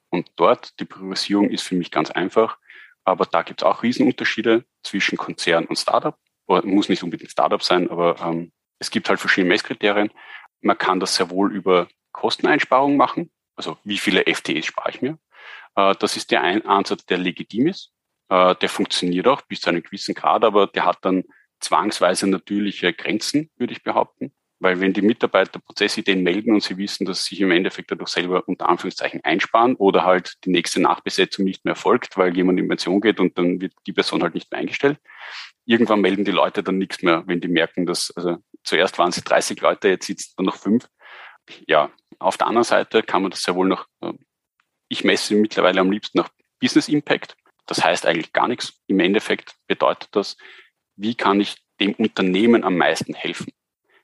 [0.09, 2.59] Und dort, die Priorisierung ist für mich ganz einfach.
[3.03, 6.15] Aber da gibt es auch Riesenunterschiede zwischen Konzern und Startup.
[6.45, 10.11] Oder muss nicht unbedingt Startup sein, aber ähm, es gibt halt verschiedene Messkriterien.
[10.61, 13.31] Man kann das sehr wohl über Kosteneinsparungen machen.
[13.55, 15.17] Also wie viele FTEs spare ich mir?
[15.75, 17.91] Äh, das ist der ein Ansatz, der legitim ist.
[18.29, 21.23] Äh, der funktioniert auch bis zu einem gewissen Grad, aber der hat dann
[21.59, 24.33] zwangsweise natürliche Grenzen, würde ich behaupten.
[24.59, 28.09] Weil wenn die Mitarbeiter Prozessideen melden und sie wissen, dass sie sich im Endeffekt dadurch
[28.09, 32.67] selber unter Anführungszeichen einsparen oder halt die nächste Nachbesetzung nicht mehr folgt, weil jemand in
[32.69, 34.99] Pension geht und dann wird die Person halt nicht mehr eingestellt.
[35.65, 39.21] Irgendwann melden die Leute dann nichts mehr, wenn die merken, dass, also zuerst waren sie
[39.21, 40.87] 30 Leute, jetzt sitzen da noch fünf.
[41.67, 44.13] Ja, auf der anderen Seite kann man das sehr wohl noch äh,
[44.87, 47.35] ich messe mittlerweile am liebsten nach Business Impact.
[47.65, 48.81] Das heißt eigentlich gar nichts.
[48.87, 50.37] Im Endeffekt bedeutet das,
[50.95, 53.51] wie kann ich dem Unternehmen am meisten helfen?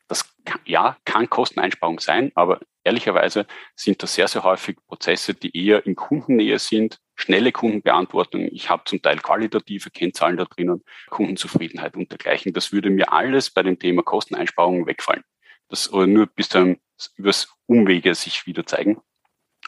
[0.07, 5.55] Das kann, ja, kann Kosteneinsparung sein, aber ehrlicherweise sind das sehr, sehr häufig Prozesse, die
[5.55, 8.47] eher in Kundennähe sind, schnelle Kundenbeantwortung.
[8.51, 12.53] Ich habe zum Teil qualitative Kennzahlen da drinnen, Kundenzufriedenheit und dergleichen.
[12.53, 15.23] Das würde mir alles bei dem Thema Kosteneinsparung wegfallen.
[15.67, 16.79] Das nur bis dann
[17.15, 18.99] übers Umwege sich wieder zeigen.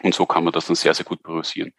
[0.01, 1.73] Und so kann man das dann sehr, sehr gut priorisieren.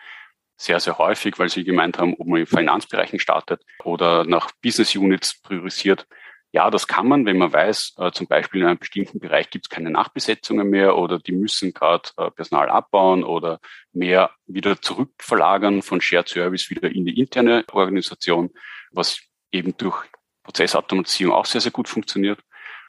[0.57, 4.95] Sehr, sehr häufig, weil Sie gemeint haben, ob man in Finanzbereichen startet oder nach Business
[4.95, 6.07] Units priorisiert.
[6.55, 9.67] Ja, das kann man, wenn man weiß, äh, zum Beispiel in einem bestimmten Bereich gibt
[9.67, 13.59] es keine Nachbesetzungen mehr oder die müssen gerade äh, Personal abbauen oder
[13.93, 18.51] mehr wieder zurückverlagern von Shared Service wieder in die interne Organisation,
[18.91, 20.05] was eben durch
[20.43, 22.41] Prozessautomatisierung auch sehr, sehr gut funktioniert.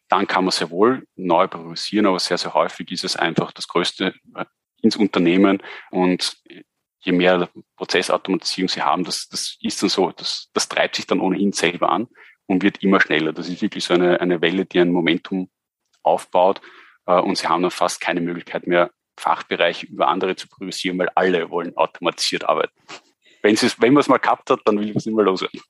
[0.10, 3.70] Dann kann man sehr wohl neu priorisieren, aber sehr, sehr häufig ist es einfach das
[3.70, 4.46] größte äh,
[4.84, 6.38] ins Unternehmen und
[7.00, 11.20] je mehr Prozessautomatisierung sie haben, das, das ist dann so, das, das treibt sich dann
[11.20, 12.08] ohnehin selber an
[12.46, 13.34] und wird immer schneller.
[13.34, 15.50] Das ist wirklich so eine, eine Welle, die ein Momentum
[16.04, 16.62] aufbaut
[17.08, 21.10] äh, und sie haben dann fast keine Möglichkeit mehr, Fachbereiche über andere zu priorisieren, weil
[21.14, 22.74] alle wollen automatisiert arbeiten
[23.44, 25.62] wenn, wenn man es mal gehabt hat, dann will man es nicht mehr loswerden.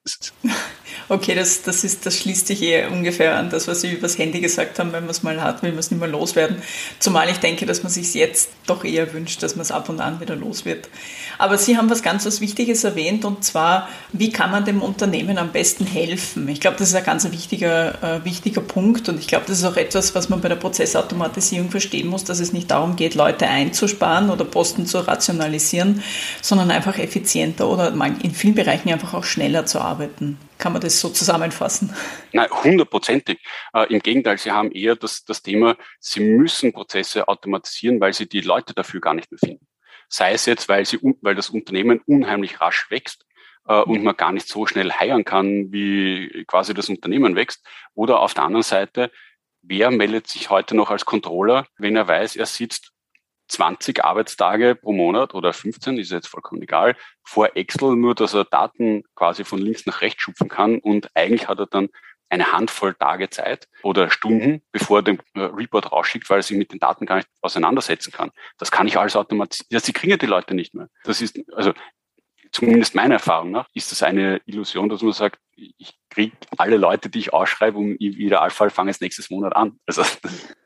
[1.09, 4.17] Okay, das, das, ist, das schließt sich eher ungefähr an das, was Sie über das
[4.17, 4.91] Handy gesagt haben.
[4.93, 6.61] Wenn man es mal hat, will man es nicht mehr loswerden.
[6.99, 9.99] Zumal ich denke, dass man sich jetzt doch eher wünscht, dass man es ab und
[9.99, 10.89] an wieder los wird.
[11.37, 15.37] Aber Sie haben was ganz was Wichtiges erwähnt und zwar, wie kann man dem Unternehmen
[15.37, 16.47] am besten helfen?
[16.47, 19.65] Ich glaube, das ist ein ganz wichtiger, äh, wichtiger Punkt und ich glaube, das ist
[19.65, 23.47] auch etwas, was man bei der Prozessautomatisierung verstehen muss, dass es nicht darum geht, Leute
[23.47, 26.03] einzusparen oder Posten zu rationalisieren,
[26.41, 30.37] sondern einfach effizienter effizienter oder in vielen Bereichen einfach auch schneller zu arbeiten.
[30.63, 31.93] Kann man das so zusammenfassen?
[32.31, 33.37] Nein, hundertprozentig.
[33.73, 38.29] Äh, Im Gegenteil, Sie haben eher das, das Thema, Sie müssen Prozesse automatisieren, weil Sie
[38.29, 39.67] die Leute dafür gar nicht mehr finden.
[40.07, 43.25] Sei es jetzt, weil, sie, weil das Unternehmen unheimlich rasch wächst
[43.67, 47.67] äh, und man gar nicht so schnell heiern kann, wie quasi das Unternehmen wächst.
[47.93, 49.11] Oder auf der anderen Seite,
[49.63, 52.92] wer meldet sich heute noch als Controller, wenn er weiß, er sitzt
[53.53, 58.45] 20 Arbeitstage pro Monat oder 15, ist jetzt vollkommen egal, vor Excel, nur dass er
[58.45, 61.89] Daten quasi von links nach rechts schupfen kann und eigentlich hat er dann
[62.29, 66.57] eine Handvoll Tage Zeit oder Stunden, bevor er den äh, Report rausschickt, weil er sich
[66.57, 68.31] mit den Daten gar nicht auseinandersetzen kann.
[68.57, 69.67] Das kann ich alles automatisieren.
[69.69, 70.87] Ja, sie kriegen ja die Leute nicht mehr.
[71.03, 71.73] Das ist, also
[72.51, 77.09] zumindest meiner Erfahrung nach, ist das eine Illusion, dass man sagt, ich kriege alle Leute,
[77.09, 79.79] die ich ausschreibe und im Idealfall fange es nächstes Monat an.
[79.85, 80.03] Also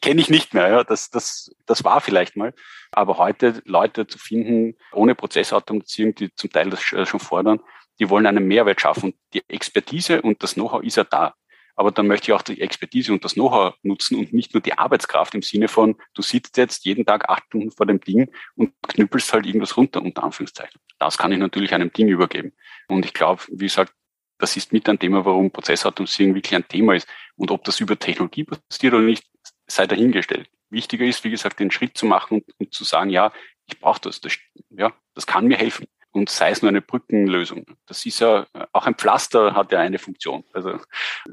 [0.00, 0.68] kenne ich nicht mehr.
[0.68, 0.84] Ja.
[0.84, 2.54] Das, das, das war vielleicht mal.
[2.92, 7.60] Aber heute Leute zu finden, ohne Prozessautomatisierung, die zum Teil das schon fordern,
[7.98, 9.14] die wollen einen Mehrwert schaffen.
[9.32, 11.34] Die Expertise und das Know-how ist ja da.
[11.78, 14.78] Aber dann möchte ich auch die Expertise und das Know-how nutzen und nicht nur die
[14.78, 18.72] Arbeitskraft im Sinne von, du sitzt jetzt jeden Tag acht Stunden vor dem Ding und
[18.88, 20.80] knüppelst halt irgendwas runter, unter Anführungszeichen.
[20.98, 22.52] Das kann ich natürlich einem Ding übergeben.
[22.88, 23.92] Und ich glaube, wie gesagt,
[24.38, 27.08] das ist mit ein Thema, warum Prozessautomatisierung wirklich ein Thema ist.
[27.36, 29.24] Und ob das über Technologie passiert oder nicht,
[29.66, 30.48] sei dahingestellt.
[30.70, 33.32] Wichtiger ist, wie gesagt, den Schritt zu machen und, und zu sagen, ja,
[33.66, 34.36] ich brauche das, das,
[34.70, 35.86] ja, das kann mir helfen.
[36.12, 37.66] Und sei es nur eine Brückenlösung.
[37.84, 40.44] Das ist ja, auch ein Pflaster hat ja eine Funktion.
[40.54, 40.80] Also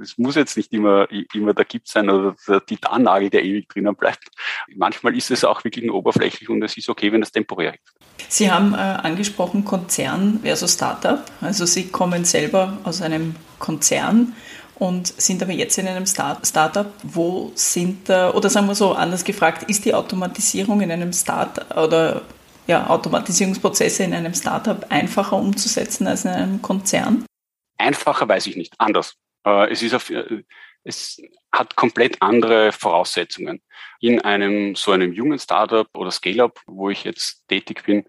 [0.01, 3.95] es muss jetzt nicht immer, immer der Gips sein oder der Titannagel, der ewig drinnen
[3.95, 4.27] bleibt.
[4.75, 7.93] Manchmal ist es auch wirklich oberflächlich und es ist okay, wenn es temporär ist.
[8.29, 11.23] Sie haben äh, angesprochen Konzern versus Startup.
[11.41, 14.33] Also Sie kommen selber aus einem Konzern
[14.75, 16.91] und sind aber jetzt in einem Start Startup.
[17.03, 21.75] Wo sind, äh, oder sagen wir so anders gefragt, ist die Automatisierung in einem Start
[21.75, 22.21] oder
[22.67, 27.25] ja, Automatisierungsprozesse in einem Startup einfacher umzusetzen als in einem Konzern?
[27.77, 29.15] Einfacher weiß ich nicht, anders.
[29.45, 30.43] Äh, es, ist auf, äh,
[30.83, 33.61] es hat komplett andere Voraussetzungen.
[33.99, 38.05] In einem so einem jungen Startup oder Scale-up, wo ich jetzt tätig bin,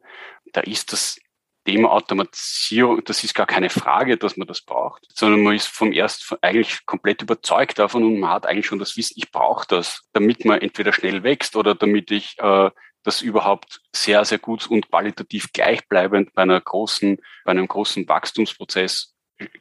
[0.53, 1.19] da ist das
[1.65, 5.93] Thema Automatisierung, das ist gar keine Frage, dass man das braucht, sondern man ist vom
[5.93, 10.03] ersten eigentlich komplett überzeugt davon und man hat eigentlich schon das Wissen, ich brauche das,
[10.13, 12.71] damit man entweder schnell wächst oder damit ich äh,
[13.03, 19.14] das überhaupt sehr, sehr gut und qualitativ gleichbleibend bei einer großen, bei einem großen Wachstumsprozess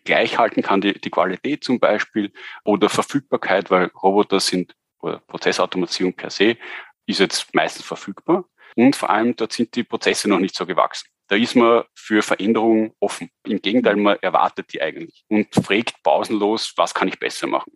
[0.04, 2.32] gleichhalten kann, die, die Qualität zum Beispiel
[2.64, 6.58] oder Verfügbarkeit, weil Roboter sind oder Prozessautomatisierung per se
[7.06, 8.46] ist jetzt meistens verfügbar.
[8.76, 11.08] Und vor allem dort sind die Prozesse noch nicht so gewachsen.
[11.28, 13.30] Da ist man für Veränderungen offen.
[13.46, 17.74] Im Gegenteil, man erwartet die eigentlich und fragt pausenlos, was kann ich besser machen.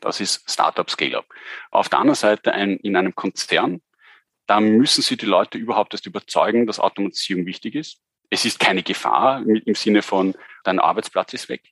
[0.00, 1.26] Das ist Startup Scale-up.
[1.70, 3.82] Auf der anderen Seite ein, in einem Konzern,
[4.46, 8.00] da müssen Sie die Leute überhaupt erst überzeugen, dass Automatisierung wichtig ist.
[8.30, 11.62] Es ist keine Gefahr im Sinne von, dein Arbeitsplatz ist weg.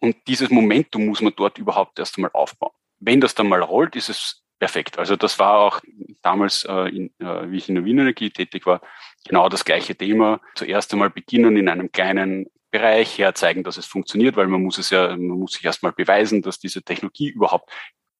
[0.00, 2.72] Und dieses Momentum muss man dort überhaupt erst einmal aufbauen.
[2.98, 4.98] Wenn das dann mal rollt, ist es perfekt.
[4.98, 5.80] Also das war auch
[6.22, 8.80] damals, äh, in, äh, wie ich in der Wiener Energie tätig war,
[9.26, 10.40] genau das gleiche Thema.
[10.54, 14.90] Zuerst einmal beginnen in einem kleinen Bereich herzeigen, dass es funktioniert, weil man muss es
[14.90, 17.70] ja, man muss sich erstmal beweisen, dass diese Technologie überhaupt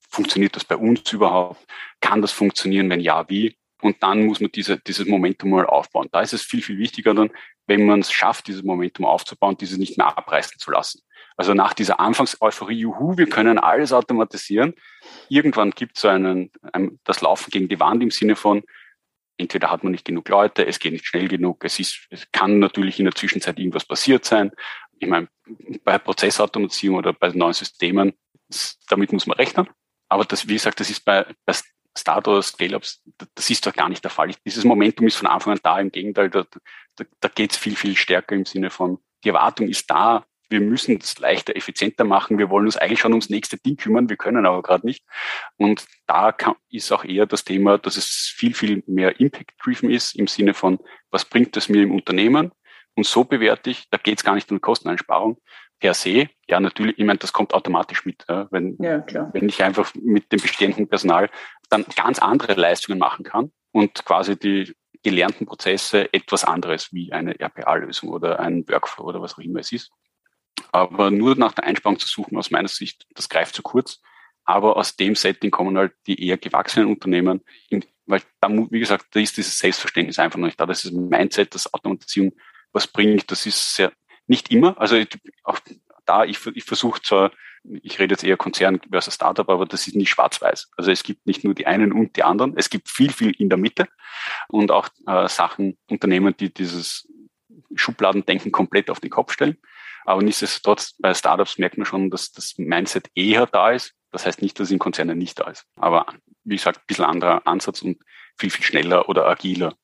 [0.08, 1.64] funktioniert das bei uns überhaupt?
[2.00, 2.88] Kann das funktionieren?
[2.90, 3.56] Wenn ja, wie?
[3.82, 6.08] Und dann muss man diese, dieses Momentum mal aufbauen.
[6.10, 7.30] Da ist es viel, viel wichtiger dann,
[7.66, 11.02] wenn man es schafft, dieses Momentum aufzubauen, dieses nicht mehr abreißen zu lassen.
[11.36, 14.74] Also nach dieser Anfangseuphorie, juhu, wir können alles automatisieren.
[15.28, 18.62] Irgendwann gibt es so einen, ein, das Laufen gegen die Wand im Sinne von,
[19.36, 22.58] entweder hat man nicht genug Leute, es geht nicht schnell genug, es ist, es kann
[22.58, 24.50] natürlich in der Zwischenzeit irgendwas passiert sein.
[24.98, 25.28] Ich meine,
[25.84, 28.14] bei Prozessautomatisierung oder bei neuen Systemen,
[28.88, 29.68] damit muss man rechnen.
[30.08, 31.54] Aber das, wie gesagt, das ist bei, bei
[31.96, 33.02] Start oder Scale-Ups,
[33.34, 34.30] das ist doch gar nicht der Fall.
[34.44, 35.78] Dieses Momentum ist von Anfang an da.
[35.80, 36.44] Im Gegenteil, da,
[36.96, 40.60] da, da geht es viel, viel stärker im Sinne von, die Erwartung ist da, wir
[40.60, 42.38] müssen das leichter, effizienter machen.
[42.38, 45.04] Wir wollen uns eigentlich schon ums nächste Ding kümmern, wir können aber gerade nicht.
[45.56, 50.14] Und da kann, ist auch eher das Thema, dass es viel, viel mehr Impact-driven ist
[50.14, 50.78] im Sinne von,
[51.10, 52.52] was bringt es mir im Unternehmen?
[52.94, 55.38] Und so bewerte ich, da geht es gar nicht um Kosteneinsparung
[55.78, 56.28] per se.
[56.48, 58.24] Ja, natürlich, ich meine, das kommt automatisch mit.
[58.28, 61.28] Ja, wenn, ja, wenn ich einfach mit dem bestehenden Personal
[61.68, 67.38] dann ganz andere Leistungen machen kann und quasi die gelernten Prozesse etwas anderes wie eine
[67.38, 69.90] RPA-Lösung oder ein Workflow oder was auch immer es ist.
[70.72, 74.00] Aber nur nach der Einsparung zu suchen, aus meiner Sicht, das greift zu kurz.
[74.44, 77.42] Aber aus dem Setting kommen halt die eher gewachsenen Unternehmen,
[78.06, 80.66] weil da, wie gesagt, da ist dieses Selbstverständnis einfach noch nicht da.
[80.66, 82.32] Das ist ein Mindset, das Automatisierung
[82.72, 83.30] was bringt.
[83.30, 83.92] Das ist sehr,
[84.26, 84.80] nicht immer.
[84.80, 85.02] Also
[85.42, 85.58] auch
[86.04, 87.32] da, ich, ich versuche zwar,
[87.82, 90.70] ich rede jetzt eher Konzern versus Startup, aber das ist nicht schwarz-weiß.
[90.76, 92.54] Also es gibt nicht nur die einen und die anderen.
[92.56, 93.88] Es gibt viel, viel in der Mitte
[94.48, 97.08] und auch äh, Sachen, Unternehmen, die dieses
[97.74, 99.56] Schubladendenken komplett auf den Kopf stellen.
[100.04, 103.94] Aber nichtsdestotrotz, bei Startups merkt man schon, dass das Mindset eher da ist.
[104.12, 105.66] Das heißt nicht, dass in Konzernen nicht da ist.
[105.76, 106.06] Aber
[106.44, 107.98] wie gesagt, ein bisschen anderer Ansatz und
[108.38, 109.74] viel, viel schneller oder agiler.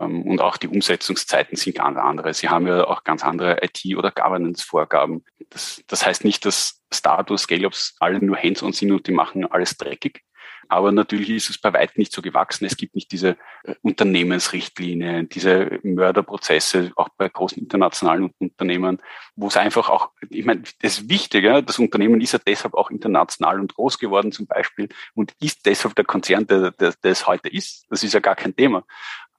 [0.00, 2.34] Ähm, und auch die Umsetzungszeiten sind ganz andere.
[2.34, 5.24] Sie haben ja auch ganz andere IT- oder Governance-Vorgaben.
[5.50, 9.76] Das, das heißt nicht, dass Status, Scale-Ups alle nur hands-on sind und die machen alles
[9.76, 10.22] dreckig.
[10.68, 12.64] Aber natürlich ist es bei weitem nicht so gewachsen.
[12.64, 19.00] Es gibt nicht diese äh, Unternehmensrichtlinien, diese Mörderprozesse, auch bei großen internationalen Unternehmen,
[19.36, 22.90] wo es einfach auch, ich meine, das ist wichtig, das Unternehmen ist ja deshalb auch
[22.90, 27.26] international und groß geworden zum Beispiel und ist deshalb der Konzern, der, der, der es
[27.26, 27.86] heute ist.
[27.90, 28.84] Das ist ja gar kein Thema.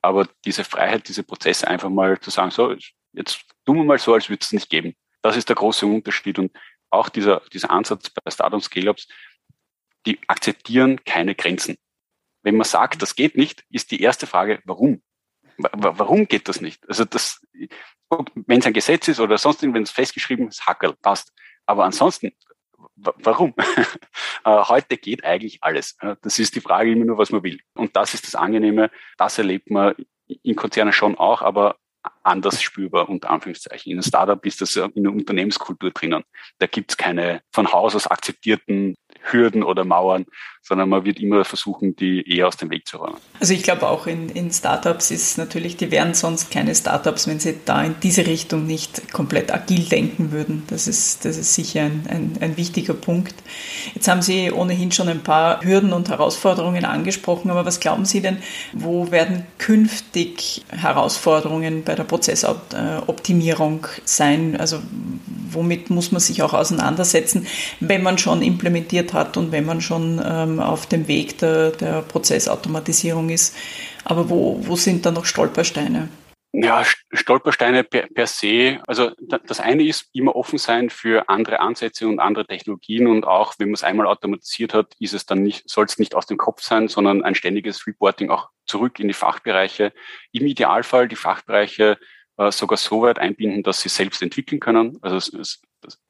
[0.06, 2.76] Aber diese Freiheit, diese Prozesse einfach mal zu sagen, so,
[3.14, 4.96] jetzt tun wir mal so, als würde es nicht geben.
[5.24, 6.38] Das ist der große Unterschied.
[6.38, 6.56] Und
[6.92, 9.08] auch dieser, dieser Ansatz bei Start- Scale-Ups,
[10.06, 11.78] die akzeptieren keine Grenzen.
[12.44, 15.02] Wenn man sagt, das geht nicht, ist die erste Frage, warum?
[15.58, 16.88] Warum geht das nicht?
[16.88, 17.42] Also das,
[18.46, 21.34] wenn es ein Gesetz ist oder sonst wenn es festgeschrieben ist, Hackerl, passt.
[21.66, 22.32] Aber ansonsten,
[22.96, 23.54] warum?
[24.48, 25.98] Äh, heute geht eigentlich alles.
[26.22, 27.60] Das ist die Frage immer nur, was man will.
[27.74, 28.92] Und das ist das Angenehme.
[29.18, 29.96] Das erlebt man
[30.28, 31.78] in Konzernen schon auch, aber
[32.24, 33.92] anders spürbar, unter Anführungszeichen.
[33.92, 36.24] In einem Startup ist das in der Unternehmenskultur drinnen.
[36.60, 40.26] Da gibt es keine von Haus aus akzeptierten Hürden oder Mauern,
[40.68, 43.18] sondern man wird immer versuchen, die eher aus dem Weg zu räumen.
[43.40, 47.40] Also ich glaube auch in, in Startups ist natürlich, die wären sonst keine Startups, wenn
[47.40, 50.64] sie da in diese Richtung nicht komplett agil denken würden.
[50.68, 53.36] Das ist, das ist sicher ein, ein, ein wichtiger Punkt.
[53.94, 58.22] Jetzt haben Sie ohnehin schon ein paar Hürden und Herausforderungen angesprochen, aber was glauben Sie
[58.22, 58.38] denn,
[58.74, 64.60] wo werden künftig Herausforderungen bei der Prozessoptimierung sein?
[64.60, 64.80] Also
[65.52, 67.46] womit muss man sich auch auseinandersetzen,
[67.80, 72.02] wenn man schon implementiert hat und wenn man schon ähm, auf dem Weg der, der
[72.02, 73.56] Prozessautomatisierung ist.
[74.04, 76.10] Aber wo, wo sind da noch Stolpersteine?
[76.58, 78.80] Ja, Stolpersteine per, per se.
[78.88, 83.56] Also das eine ist immer offen sein für andere Ansätze und andere Technologien und auch
[83.58, 86.38] wenn man es einmal automatisiert hat, ist es dann nicht, soll es nicht aus dem
[86.38, 89.92] Kopf sein, sondern ein ständiges Reporting auch zurück in die Fachbereiche.
[90.32, 91.98] Im Idealfall die Fachbereiche
[92.38, 94.98] äh, sogar so weit einbinden, dass sie selbst entwickeln können.
[95.02, 95.62] Also es, es,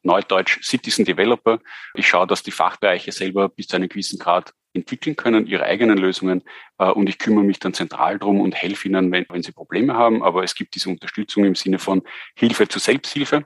[0.03, 1.59] Neudeutsch Citizen Developer.
[1.93, 5.97] Ich schaue, dass die Fachbereiche selber bis zu einem gewissen Grad entwickeln können, ihre eigenen
[5.97, 6.43] Lösungen.
[6.77, 9.95] Äh, und ich kümmere mich dann zentral drum und helfe ihnen, wenn, wenn sie Probleme
[9.95, 10.21] haben.
[10.23, 12.03] Aber es gibt diese Unterstützung im Sinne von
[12.35, 13.45] Hilfe zur Selbsthilfe.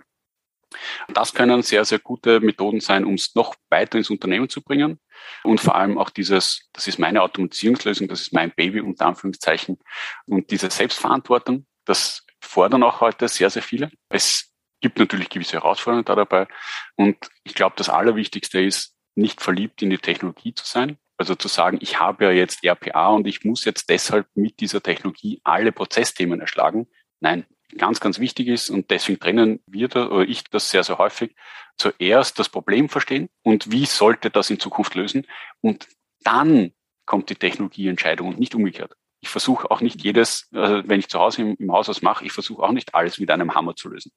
[1.13, 4.99] Das können sehr, sehr gute Methoden sein, um es noch weiter ins Unternehmen zu bringen.
[5.43, 9.79] Und vor allem auch dieses, das ist meine Automatisierungslösung, das ist mein Baby unter Anführungszeichen.
[10.25, 13.91] Und diese Selbstverantwortung, das fordern auch heute sehr, sehr viele.
[14.09, 14.48] Es
[14.81, 16.47] gibt natürlich gewisse Herausforderungen da dabei.
[16.95, 20.97] Und ich glaube, das Allerwichtigste ist, nicht verliebt in die Technologie zu sein.
[21.17, 24.81] Also zu sagen, ich habe ja jetzt RPA und ich muss jetzt deshalb mit dieser
[24.81, 26.87] Technologie alle Prozessthemen erschlagen.
[27.19, 27.45] Nein,
[27.77, 31.35] ganz, ganz wichtig ist und deswegen trennen wir da, oder ich das sehr, sehr häufig,
[31.77, 35.27] zuerst das Problem verstehen und wie sollte das in Zukunft lösen
[35.59, 35.87] und
[36.21, 36.71] dann
[37.05, 41.19] kommt die Technologieentscheidung und nicht umgekehrt ich versuche auch nicht jedes, also wenn ich zu
[41.19, 43.89] Hause im, im Haus was mache, ich versuche auch nicht alles mit einem Hammer zu
[43.89, 44.11] lösen.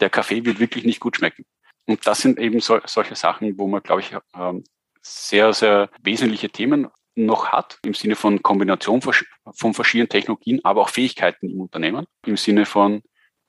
[0.00, 1.44] Der Kaffee wird wirklich nicht gut schmecken.
[1.86, 4.64] Und das sind eben so, solche Sachen, wo man, glaube ich, ähm,
[5.02, 10.88] sehr, sehr wesentliche Themen noch hat, im Sinne von Kombination von verschiedenen Technologien, aber auch
[10.88, 13.02] Fähigkeiten im Unternehmen, im Sinne von,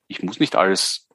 [0.07, 1.07] ich muss nicht alles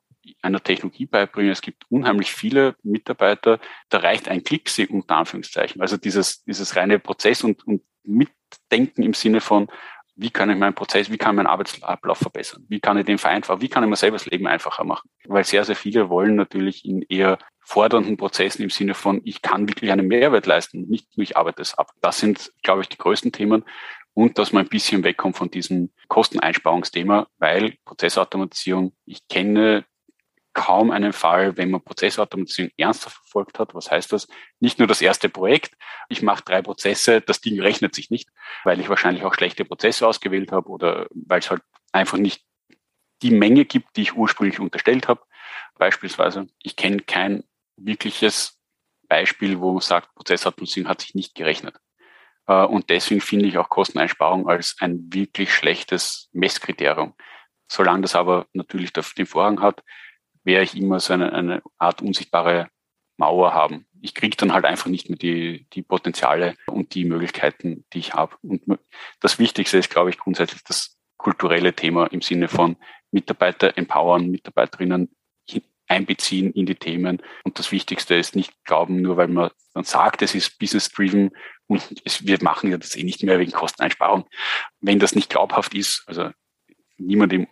[0.43, 1.53] einer Technologie beibringen.
[1.53, 5.81] Es gibt unheimlich viele Mitarbeiter, da reicht ein Klick, unter Anführungszeichen.
[5.81, 9.69] Also dieses, dieses reine Prozess und, und mitdenken im Sinne von,
[10.17, 12.67] wie kann ich meinen Prozess, wie kann ich meinen Arbeitsablauf verbessern?
[12.69, 13.63] Wie kann ich den vereinfachen?
[13.63, 15.09] Wie kann ich mir selber das Leben einfacher machen?
[15.25, 19.69] Weil sehr, sehr viele wollen natürlich in eher fordernden Prozessen im Sinne von, ich kann
[19.69, 21.91] wirklich einen Mehrwert leisten, nicht nur ich arbeite es ab.
[22.03, 23.65] Das sind, glaube ich, die größten Themen.
[24.13, 29.85] Und dass man ein bisschen wegkommt von diesem Kosteneinsparungsthema, weil Prozessautomatisierung, ich kenne
[30.53, 33.75] kaum einen Fall, wenn man Prozessautomatisierung ernsthaft verfolgt hat.
[33.75, 34.27] Was heißt das?
[34.59, 35.77] Nicht nur das erste Projekt,
[36.09, 38.29] ich mache drei Prozesse, das Ding rechnet sich nicht,
[38.65, 42.45] weil ich wahrscheinlich auch schlechte Prozesse ausgewählt habe oder weil es halt einfach nicht
[43.23, 45.23] die Menge gibt, die ich ursprünglich unterstellt habe.
[45.79, 47.45] Beispielsweise, ich kenne kein
[47.77, 48.59] wirkliches
[49.09, 51.77] Beispiel, wo man sagt, Prozessautomatisierung hat sich nicht gerechnet.
[52.47, 57.15] Äh, und deswegen finde ich auch Kosteneinsparung als ein wirklich schlechtes Messkriterium.
[57.69, 59.83] Solange das aber natürlich den Vorrang hat,
[60.45, 62.69] werde ich immer so eine, eine Art unsichtbare
[63.17, 63.87] Mauer haben.
[64.01, 68.15] Ich kriege dann halt einfach nicht mehr die, die Potenziale und die Möglichkeiten, die ich
[68.15, 68.37] habe.
[68.43, 68.63] Und
[69.21, 72.77] das Wichtigste ist, glaube ich, grundsätzlich das kulturelle Thema im Sinne von
[73.11, 75.11] Mitarbeiter empowern, Mitarbeiterinnen
[75.91, 77.21] einbeziehen in die Themen.
[77.43, 81.33] Und das Wichtigste ist nicht glauben, nur weil man dann sagt, es ist business-driven
[81.67, 84.25] und es, wir machen ja das eh nicht mehr wegen Kosteneinsparung.
[84.81, 86.31] Wenn das nicht glaubhaft ist, also
[86.97, 87.49] niemand im,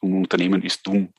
[0.00, 1.12] im Unternehmen ist dumm.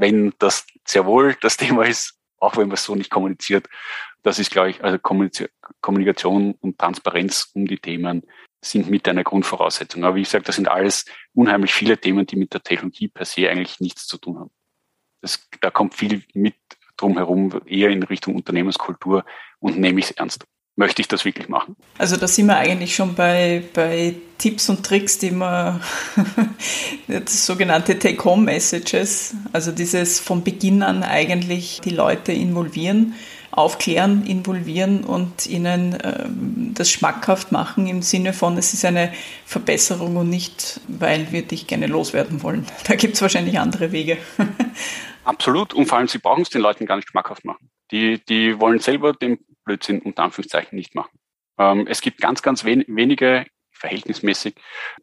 [0.00, 3.68] Wenn das sehr wohl das Thema ist, auch wenn man es so nicht kommuniziert,
[4.22, 4.98] das ist, glaube ich, also
[5.80, 8.22] Kommunikation und Transparenz um die Themen
[8.62, 10.04] sind mit einer Grundvoraussetzung.
[10.04, 13.48] Aber wie gesagt, das sind alles unheimlich viele Themen, die mit der Technologie per se
[13.48, 14.50] eigentlich nichts zu tun haben.
[15.22, 16.56] Das, da kommt viel mit
[16.96, 19.24] drumherum, eher in Richtung Unternehmenskultur
[19.58, 20.44] und nehme ich es ernst.
[20.80, 21.76] Möchte ich das wirklich machen?
[21.98, 25.78] Also da sind wir eigentlich schon bei, bei Tipps und Tricks, die man,
[27.06, 33.14] das sogenannte Take-Home-Messages, also dieses von Beginn an eigentlich die Leute involvieren
[33.50, 39.12] aufklären, involvieren und ihnen ähm, das schmackhaft machen im Sinne von, es ist eine
[39.44, 42.64] Verbesserung und nicht, weil wir dich gerne loswerden wollen.
[42.84, 44.16] Da gibt es wahrscheinlich andere Wege.
[45.24, 45.74] Absolut.
[45.74, 47.68] Und vor allem, sie brauchen es den Leuten gar nicht schmackhaft machen.
[47.90, 51.16] Die, die wollen selber den Blödsinn unter Anführungszeichen nicht machen.
[51.58, 54.56] Ähm, es gibt ganz, ganz wen, wenige verhältnismäßig,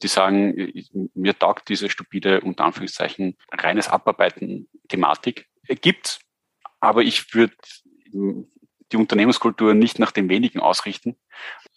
[0.03, 0.71] die sagen,
[1.13, 5.47] mir taugt diese stupide, unter Anführungszeichen, reines Abarbeiten Thematik.
[5.81, 6.19] Gibt,
[6.79, 7.55] aber ich würde
[8.11, 11.15] die Unternehmenskultur nicht nach den wenigen ausrichten,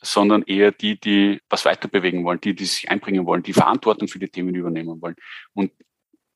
[0.02, 4.08] sondern eher die, die was weiter bewegen wollen, die, die sich einbringen wollen, die Verantwortung
[4.08, 5.16] für die Themen übernehmen wollen.
[5.54, 5.72] Und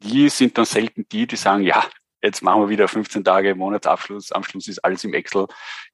[0.00, 1.84] die sind dann selten die, die sagen, ja,
[2.24, 5.46] jetzt machen wir wieder 15 Tage Monatsabschluss, am Schluss ist alles im Excel.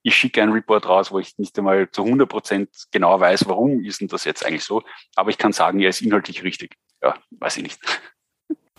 [0.03, 3.85] Ich schicke einen Report raus, wo ich nicht einmal zu 100 Prozent genau weiß, warum
[3.85, 4.83] ist denn das jetzt eigentlich so.
[5.17, 6.77] Aber ich kann sagen, er ist inhaltlich richtig.
[7.03, 7.81] Ja, weiß ich nicht.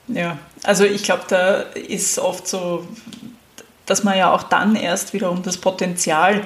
[0.07, 2.87] Ja, also ich glaube, da ist oft so
[3.91, 6.41] dass man ja auch dann erst wiederum das Potenzial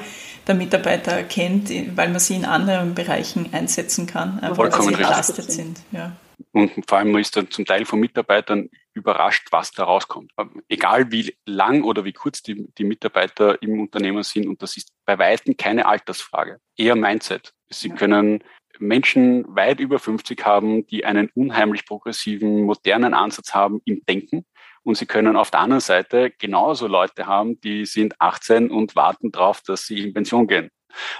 [0.47, 5.51] der Mitarbeiter erkennt, weil man sie in anderen Bereichen einsetzen kann, einfach weil sie belastet
[5.51, 5.79] sind.
[5.91, 6.11] Ja.
[6.51, 10.31] Und vor allem man ist dann zum Teil von Mitarbeitern überrascht, was da rauskommt.
[10.69, 14.89] Egal wie lang oder wie kurz die, die Mitarbeiter im Unternehmen sind, und das ist
[15.05, 17.53] bei Weitem keine Altersfrage, eher Mindset.
[17.69, 17.95] Sie ja.
[17.95, 18.43] können
[18.79, 24.45] Menschen weit über 50 haben, die einen unheimlich progressiven, modernen Ansatz haben im Denken
[24.85, 29.31] und Sie können auf der anderen Seite genauso Leute haben, die sind 18 und warten
[29.31, 30.69] darauf, dass sie in Pension gehen.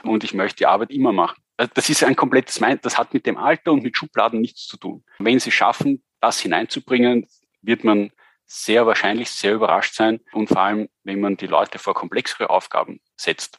[0.04, 1.42] Und ich möchte die Arbeit immer machen.
[1.58, 2.86] Also das ist ein komplettes Mind.
[2.86, 5.04] Das hat mit dem Alter und mit Schubladen nichts zu tun.
[5.20, 7.28] Wenn Sie schaffen, das hineinzubringen,
[7.62, 8.12] wird man
[8.46, 10.20] sehr wahrscheinlich sehr überrascht sein.
[10.34, 13.58] Und vor allem, wenn man die Leute vor komplexere Aufgaben setzt,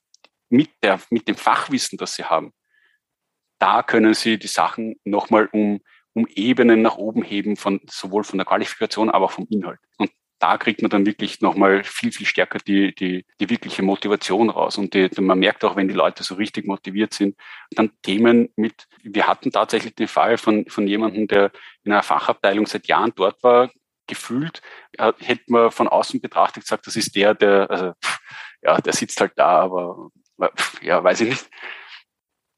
[0.48, 2.52] mit, der, mit dem Fachwissen, das sie haben,
[3.58, 5.80] da können sie die Sachen nochmal um
[6.16, 9.78] um Ebenen nach oben heben, von, sowohl von der Qualifikation, aber auch vom Inhalt.
[9.98, 14.50] Und da kriegt man dann wirklich nochmal viel, viel stärker die, die, die wirkliche Motivation
[14.50, 14.76] raus.
[14.76, 17.36] Und die, man merkt auch, wenn die Leute so richtig motiviert sind,
[17.70, 21.50] dann Themen mit, wir hatten tatsächlich den Fall von, von jemandem, der
[21.84, 23.70] in einer Fachabteilung seit Jahren dort war,
[24.06, 24.62] gefühlt,
[24.96, 27.92] hätte man von außen betrachtet gesagt, das ist der, der, also,
[28.62, 30.10] ja, der sitzt halt da, aber,
[30.82, 31.50] ja, weiß ich nicht.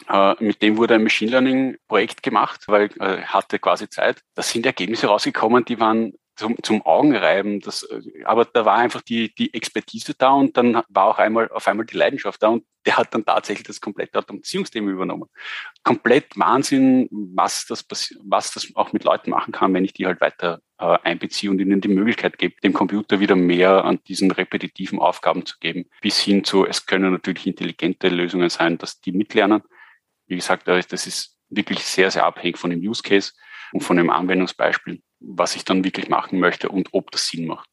[0.08, 4.22] Äh, mit dem wurde ein Machine Learning Projekt gemacht, weil er äh, hatte quasi Zeit.
[4.34, 7.60] Da sind Ergebnisse rausgekommen, die waren zum, zum Augenreiben.
[7.60, 11.48] Das, äh, aber da war einfach die, die Expertise da und dann war auch einmal
[11.50, 15.28] auf einmal die Leidenschaft da und der hat dann tatsächlich das komplette Automatisierungsthema übernommen.
[15.82, 17.84] Komplett Wahnsinn, was das,
[18.24, 21.60] was das auch mit Leuten machen kann, wenn ich die halt weiter äh, einbeziehe und
[21.60, 26.18] ihnen die Möglichkeit gebe, dem Computer wieder mehr an diesen repetitiven Aufgaben zu geben, bis
[26.18, 29.62] hin zu, es können natürlich intelligente Lösungen sein, dass die mitlernen
[30.28, 33.32] wie gesagt, das ist wirklich sehr, sehr abhängig von dem Use Case
[33.72, 37.68] und von dem Anwendungsbeispiel, was ich dann wirklich machen möchte und ob das Sinn macht.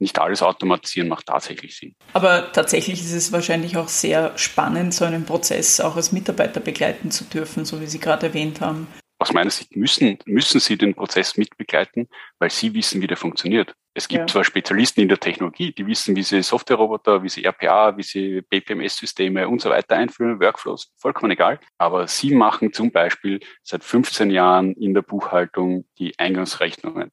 [0.00, 1.94] Nicht alles automatisieren macht tatsächlich Sinn.
[2.12, 7.10] Aber tatsächlich ist es wahrscheinlich auch sehr spannend, so einen Prozess auch als Mitarbeiter begleiten
[7.10, 8.86] zu dürfen, so wie Sie gerade erwähnt haben
[9.18, 12.08] aus meiner Sicht müssen, müssen sie den Prozess mitbegleiten,
[12.38, 13.74] weil sie wissen, wie der funktioniert.
[13.94, 14.26] Es gibt ja.
[14.28, 18.42] zwar Spezialisten in der Technologie, die wissen, wie sie Softwareroboter, wie sie RPA, wie sie
[18.42, 21.58] BPMS-Systeme und so weiter einführen, Workflows, vollkommen egal.
[21.78, 27.10] Aber sie machen zum Beispiel seit 15 Jahren in der Buchhaltung die Eingangsrechnungen.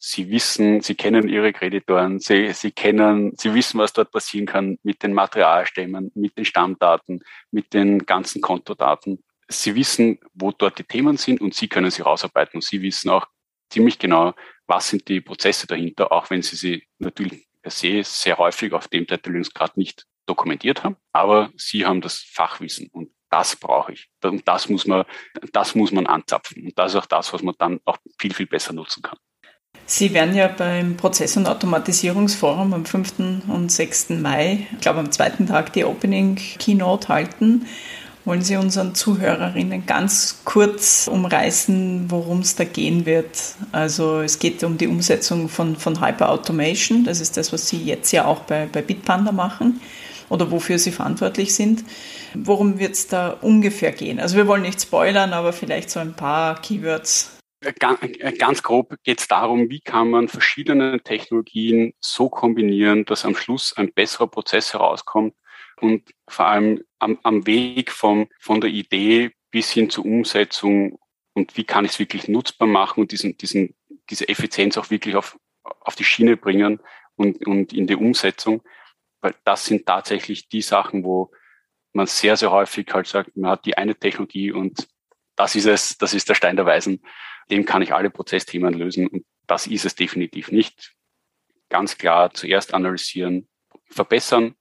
[0.00, 4.78] Sie wissen, Sie kennen Ihre Kreditoren, Sie, Sie kennen, Sie wissen, was dort passieren kann
[4.84, 9.24] mit den Materialstämmen, mit den Stammdaten, mit den ganzen Kontodaten.
[9.48, 13.10] Sie wissen, wo dort die Themen sind und Sie können sie rausarbeiten und Sie wissen
[13.10, 13.26] auch
[13.70, 14.34] ziemlich genau,
[14.66, 18.88] was sind die Prozesse dahinter, auch wenn Sie sie natürlich per se sehr häufig auf
[18.88, 24.08] dem Detaillierungsgrad nicht dokumentiert haben, aber Sie haben das Fachwissen und das brauche ich.
[24.22, 25.04] Und das muss man,
[25.52, 26.64] das muss man anzapfen.
[26.64, 29.18] Und das ist auch das, was man dann auch viel, viel besser nutzen kann.
[29.84, 33.46] Sie werden ja beim Prozess- und Automatisierungsforum am 5.
[33.48, 34.10] und 6.
[34.10, 37.66] Mai, ich glaube am zweiten Tag, die Opening Keynote halten.
[38.28, 43.54] Wollen Sie unseren Zuhörerinnen ganz kurz umreißen, worum es da gehen wird?
[43.72, 47.04] Also es geht um die Umsetzung von, von Hyper Automation.
[47.04, 49.80] Das ist das, was Sie jetzt ja auch bei, bei Bitpanda machen
[50.28, 51.84] oder wofür Sie verantwortlich sind.
[52.34, 54.20] Worum wird es da ungefähr gehen?
[54.20, 57.38] Also wir wollen nicht spoilern, aber vielleicht so ein paar Keywords.
[58.38, 63.72] Ganz grob geht es darum, wie kann man verschiedene Technologien so kombinieren, dass am Schluss
[63.74, 65.32] ein besserer Prozess herauskommt
[65.80, 70.98] und vor allem am, am Weg vom, von der Idee bis hin zur Umsetzung
[71.32, 73.74] und wie kann ich es wirklich nutzbar machen und diesen, diesen,
[74.10, 76.80] diese Effizienz auch wirklich auf, auf die Schiene bringen
[77.16, 78.62] und, und in die Umsetzung.
[79.20, 81.30] Weil das sind tatsächlich die Sachen, wo
[81.92, 84.88] man sehr, sehr häufig halt sagt, man hat die eine Technologie und
[85.36, 87.02] das ist es, das ist der Stein der Weisen.
[87.50, 90.94] Dem kann ich alle Prozessthemen lösen und das ist es definitiv nicht.
[91.68, 93.48] Ganz klar zuerst analysieren,
[93.86, 94.54] verbessern,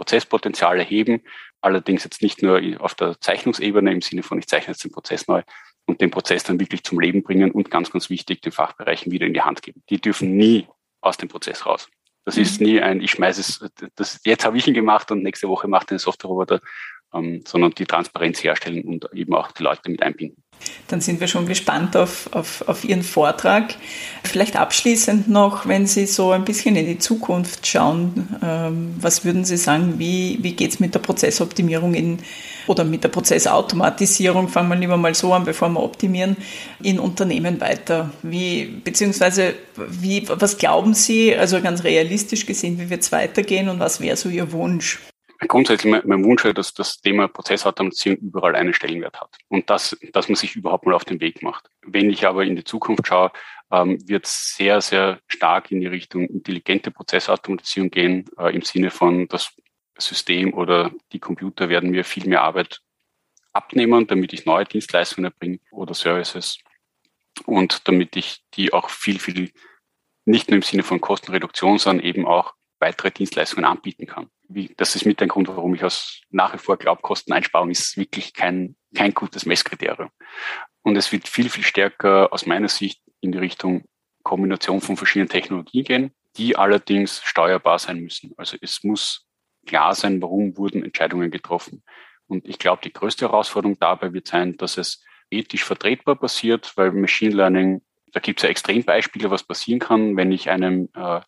[0.00, 1.20] Prozesspotenzial erheben,
[1.60, 5.28] allerdings jetzt nicht nur auf der Zeichnungsebene im Sinne von ich zeichne jetzt den Prozess
[5.28, 5.42] neu
[5.84, 9.26] und den Prozess dann wirklich zum Leben bringen und ganz, ganz wichtig, den Fachbereichen wieder
[9.26, 9.82] in die Hand geben.
[9.90, 10.66] Die dürfen nie
[11.02, 11.90] aus dem Prozess raus.
[12.24, 12.42] Das mhm.
[12.42, 15.68] ist nie ein, ich schmeiße es, das, jetzt habe ich ihn gemacht und nächste Woche
[15.68, 16.60] macht den Softwareroboter,
[17.12, 20.42] ähm, sondern die Transparenz herstellen und eben auch die Leute mit einbinden.
[20.88, 23.74] Dann sind wir schon gespannt auf, auf, auf Ihren Vortrag.
[24.24, 29.44] Vielleicht abschließend noch, wenn Sie so ein bisschen in die Zukunft schauen, ähm, was würden
[29.44, 32.18] Sie sagen, wie, wie geht es mit der Prozessoptimierung in,
[32.66, 36.36] oder mit der Prozessautomatisierung, fangen wir lieber mal so an, bevor wir optimieren,
[36.82, 38.10] in Unternehmen weiter?
[38.22, 43.80] Wie, beziehungsweise, wie, was glauben Sie, also ganz realistisch gesehen, wie wird es weitergehen und
[43.80, 44.98] was wäre so Ihr Wunsch?
[45.48, 50.36] Grundsätzlich mein, Wunsch, dass das Thema Prozessautomatisierung überall einen Stellenwert hat und dass, dass man
[50.36, 51.70] sich überhaupt mal auf den Weg macht.
[51.82, 53.32] Wenn ich aber in die Zukunft schaue,
[53.70, 58.90] ähm, wird es sehr, sehr stark in die Richtung intelligente Prozessautomatisierung gehen, äh, im Sinne
[58.90, 59.54] von das
[59.98, 62.80] System oder die Computer werden mir viel mehr Arbeit
[63.52, 66.58] abnehmen, damit ich neue Dienstleistungen erbringe oder Services
[67.46, 69.52] und damit ich die auch viel, viel
[70.24, 74.28] nicht nur im Sinne von Kostenreduktion, sondern eben auch weitere Dienstleistungen anbieten kann.
[74.48, 77.96] Wie, das ist mit ein Grund, warum ich aus nach wie vor glaube, Kosteneinsparung ist
[77.96, 80.10] wirklich kein, kein gutes Messkriterium.
[80.82, 83.84] Und es wird viel, viel stärker aus meiner Sicht in die Richtung
[84.22, 88.32] Kombination von verschiedenen Technologien gehen, die allerdings steuerbar sein müssen.
[88.36, 89.26] Also es muss
[89.66, 91.82] klar sein, warum wurden Entscheidungen getroffen.
[92.26, 96.92] Und ich glaube, die größte Herausforderung dabei wird sein, dass es ethisch vertretbar passiert, weil
[96.92, 101.20] Machine Learning, da gibt es ja Extrembeispiele, was passieren kann, wenn ich einem äh,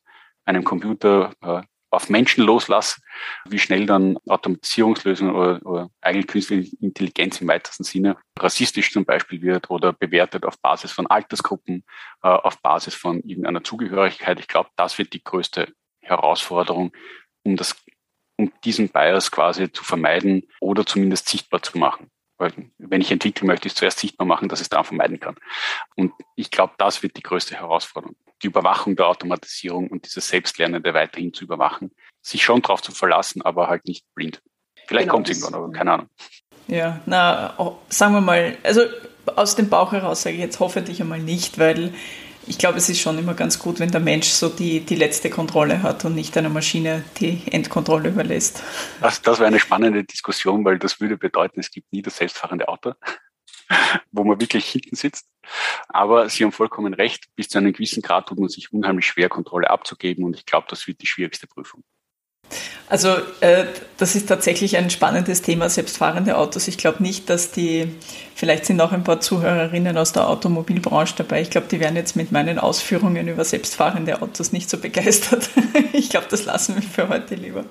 [0.45, 1.63] einem Computer äh,
[1.93, 3.01] auf Menschen loslasse,
[3.45, 9.43] wie schnell dann Automatisierungslösungen oder, oder eigentlich künstliche Intelligenz im weitesten Sinne rassistisch zum Beispiel
[9.43, 11.85] wird oder bewertet auf Basis von Altersgruppen,
[12.23, 14.41] äh, auf Basis von irgendeiner Zugehörigkeit.
[14.41, 16.93] Ich glaube, das wird die größte Herausforderung,
[17.45, 17.77] um das,
[18.39, 22.11] um diesen Bias quasi zu vermeiden oder zumindest sichtbar zu machen.
[22.43, 25.37] Weil wenn ich entwickeln möchte, ist zuerst sichtbar machen, dass es da vermeiden kann.
[25.97, 30.95] Und ich glaube, das wird die größte Herausforderung die Überwachung der Automatisierung und dieses Selbstlernende
[30.95, 31.93] weiterhin zu überwachen.
[32.21, 34.43] Sich schon darauf zu verlassen, aber halt nicht blind.
[34.87, 36.09] Vielleicht genau, kommt es irgendwann, aber keine Ahnung.
[36.69, 38.83] Ja, na, oh, sagen wir mal, also
[39.37, 41.95] aus dem Bauch heraus sage ich jetzt hoffentlich einmal nicht, weil
[42.47, 45.31] ich glaube, es ist schon immer ganz gut, wenn der Mensch so die, die letzte
[45.31, 48.63] Kontrolle hat und nicht einer Maschine die Endkontrolle überlässt.
[49.01, 52.69] Das, das wäre eine spannende Diskussion, weil das würde bedeuten, es gibt nie das selbstfahrende
[52.69, 52.95] Auto.
[54.13, 55.29] wo man wirklich hinten sitzt.
[55.89, 59.29] Aber Sie haben vollkommen recht, bis zu einem gewissen Grad tut man sich unheimlich schwer,
[59.29, 61.83] Kontrolle abzugeben und ich glaube, das wird die schwierigste Prüfung.
[62.89, 66.69] Also äh, das ist tatsächlich ein spannendes Thema, selbstfahrende Autos.
[66.69, 67.95] Ich glaube nicht, dass die,
[68.35, 71.41] vielleicht sind auch ein paar Zuhörerinnen aus der Automobilbranche dabei.
[71.41, 75.49] Ich glaube, die werden jetzt mit meinen Ausführungen über selbstfahrende Autos nicht so begeistert.
[75.93, 77.65] ich glaube, das lassen wir für heute lieber.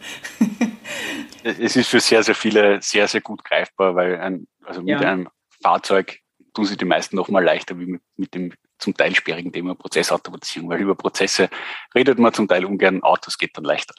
[1.43, 5.11] es ist für sehr, sehr viele sehr, sehr gut greifbar, weil ein, also mit ja.
[5.11, 5.29] einem
[5.61, 6.19] Fahrzeug
[6.53, 9.75] tun sich die meisten noch mal leichter wie mit, mit dem zum Teil sperrigen Thema
[9.75, 11.49] Prozessautomatisierung, weil über Prozesse
[11.95, 13.93] redet man zum Teil ungern, Autos geht dann leichter.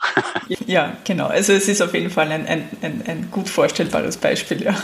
[0.67, 1.27] Ja, genau.
[1.27, 4.75] Also es ist auf jeden Fall ein, ein, ein, ein gut vorstellbares Beispiel, ja.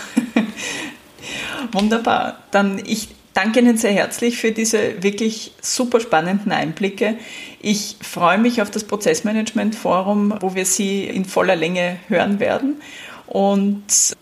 [1.73, 2.39] Wunderbar.
[2.51, 7.17] Dann ich danke Ihnen sehr herzlich für diese wirklich super spannenden Einblicke.
[7.61, 12.81] Ich freue mich auf das Prozessmanagement Forum, wo wir Sie in voller Länge hören werden.
[13.27, 14.17] Und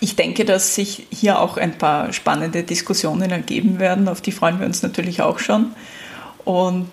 [0.00, 4.08] ich denke, dass sich hier auch ein paar spannende Diskussionen ergeben werden.
[4.08, 5.72] Auf die freuen wir uns natürlich auch schon.
[6.46, 6.86] Und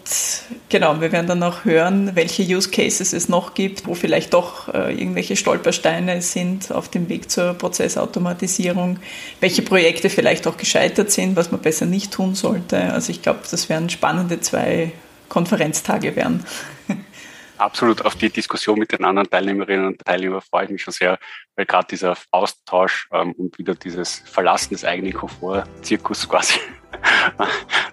[0.70, 4.74] genau, wir werden dann auch hören, welche Use Cases es noch gibt, wo vielleicht doch
[4.74, 8.98] äh, irgendwelche Stolpersteine sind auf dem Weg zur Prozessautomatisierung,
[9.42, 12.82] welche Projekte vielleicht auch gescheitert sind, was man besser nicht tun sollte.
[12.94, 14.92] Also ich glaube, das werden spannende zwei
[15.30, 16.44] Konferenztage werden.
[17.58, 21.20] Absolut auf die Diskussion mit den anderen Teilnehmerinnen und Teilnehmern freue ich mich schon sehr,
[21.56, 26.60] weil gerade dieser Austausch ähm, und wieder dieses Verlassen des eigenen Komfort-Zirkus quasi,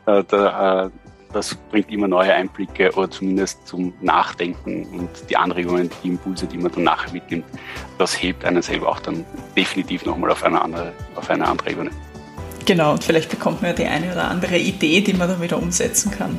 [0.06, 0.90] da, da, äh,
[1.32, 6.58] das bringt immer neue Einblicke oder zumindest zum Nachdenken und die Anregungen, die Impulse, die
[6.58, 7.44] man dann nachher mitnimmt,
[7.98, 9.24] das hebt einen selber auch dann
[9.56, 11.90] definitiv nochmal auf eine andere, auf eine andere Ebene.
[12.66, 15.58] Genau, und vielleicht bekommt man ja die eine oder andere Idee, die man dann wieder
[15.58, 16.38] umsetzen kann.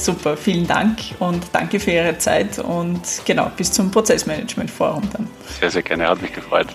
[0.00, 5.28] Super, vielen Dank und danke für Ihre Zeit und genau, bis zum Prozessmanagement Forum dann.
[5.60, 6.68] Sehr, sehr gerne, hat mich gefreut.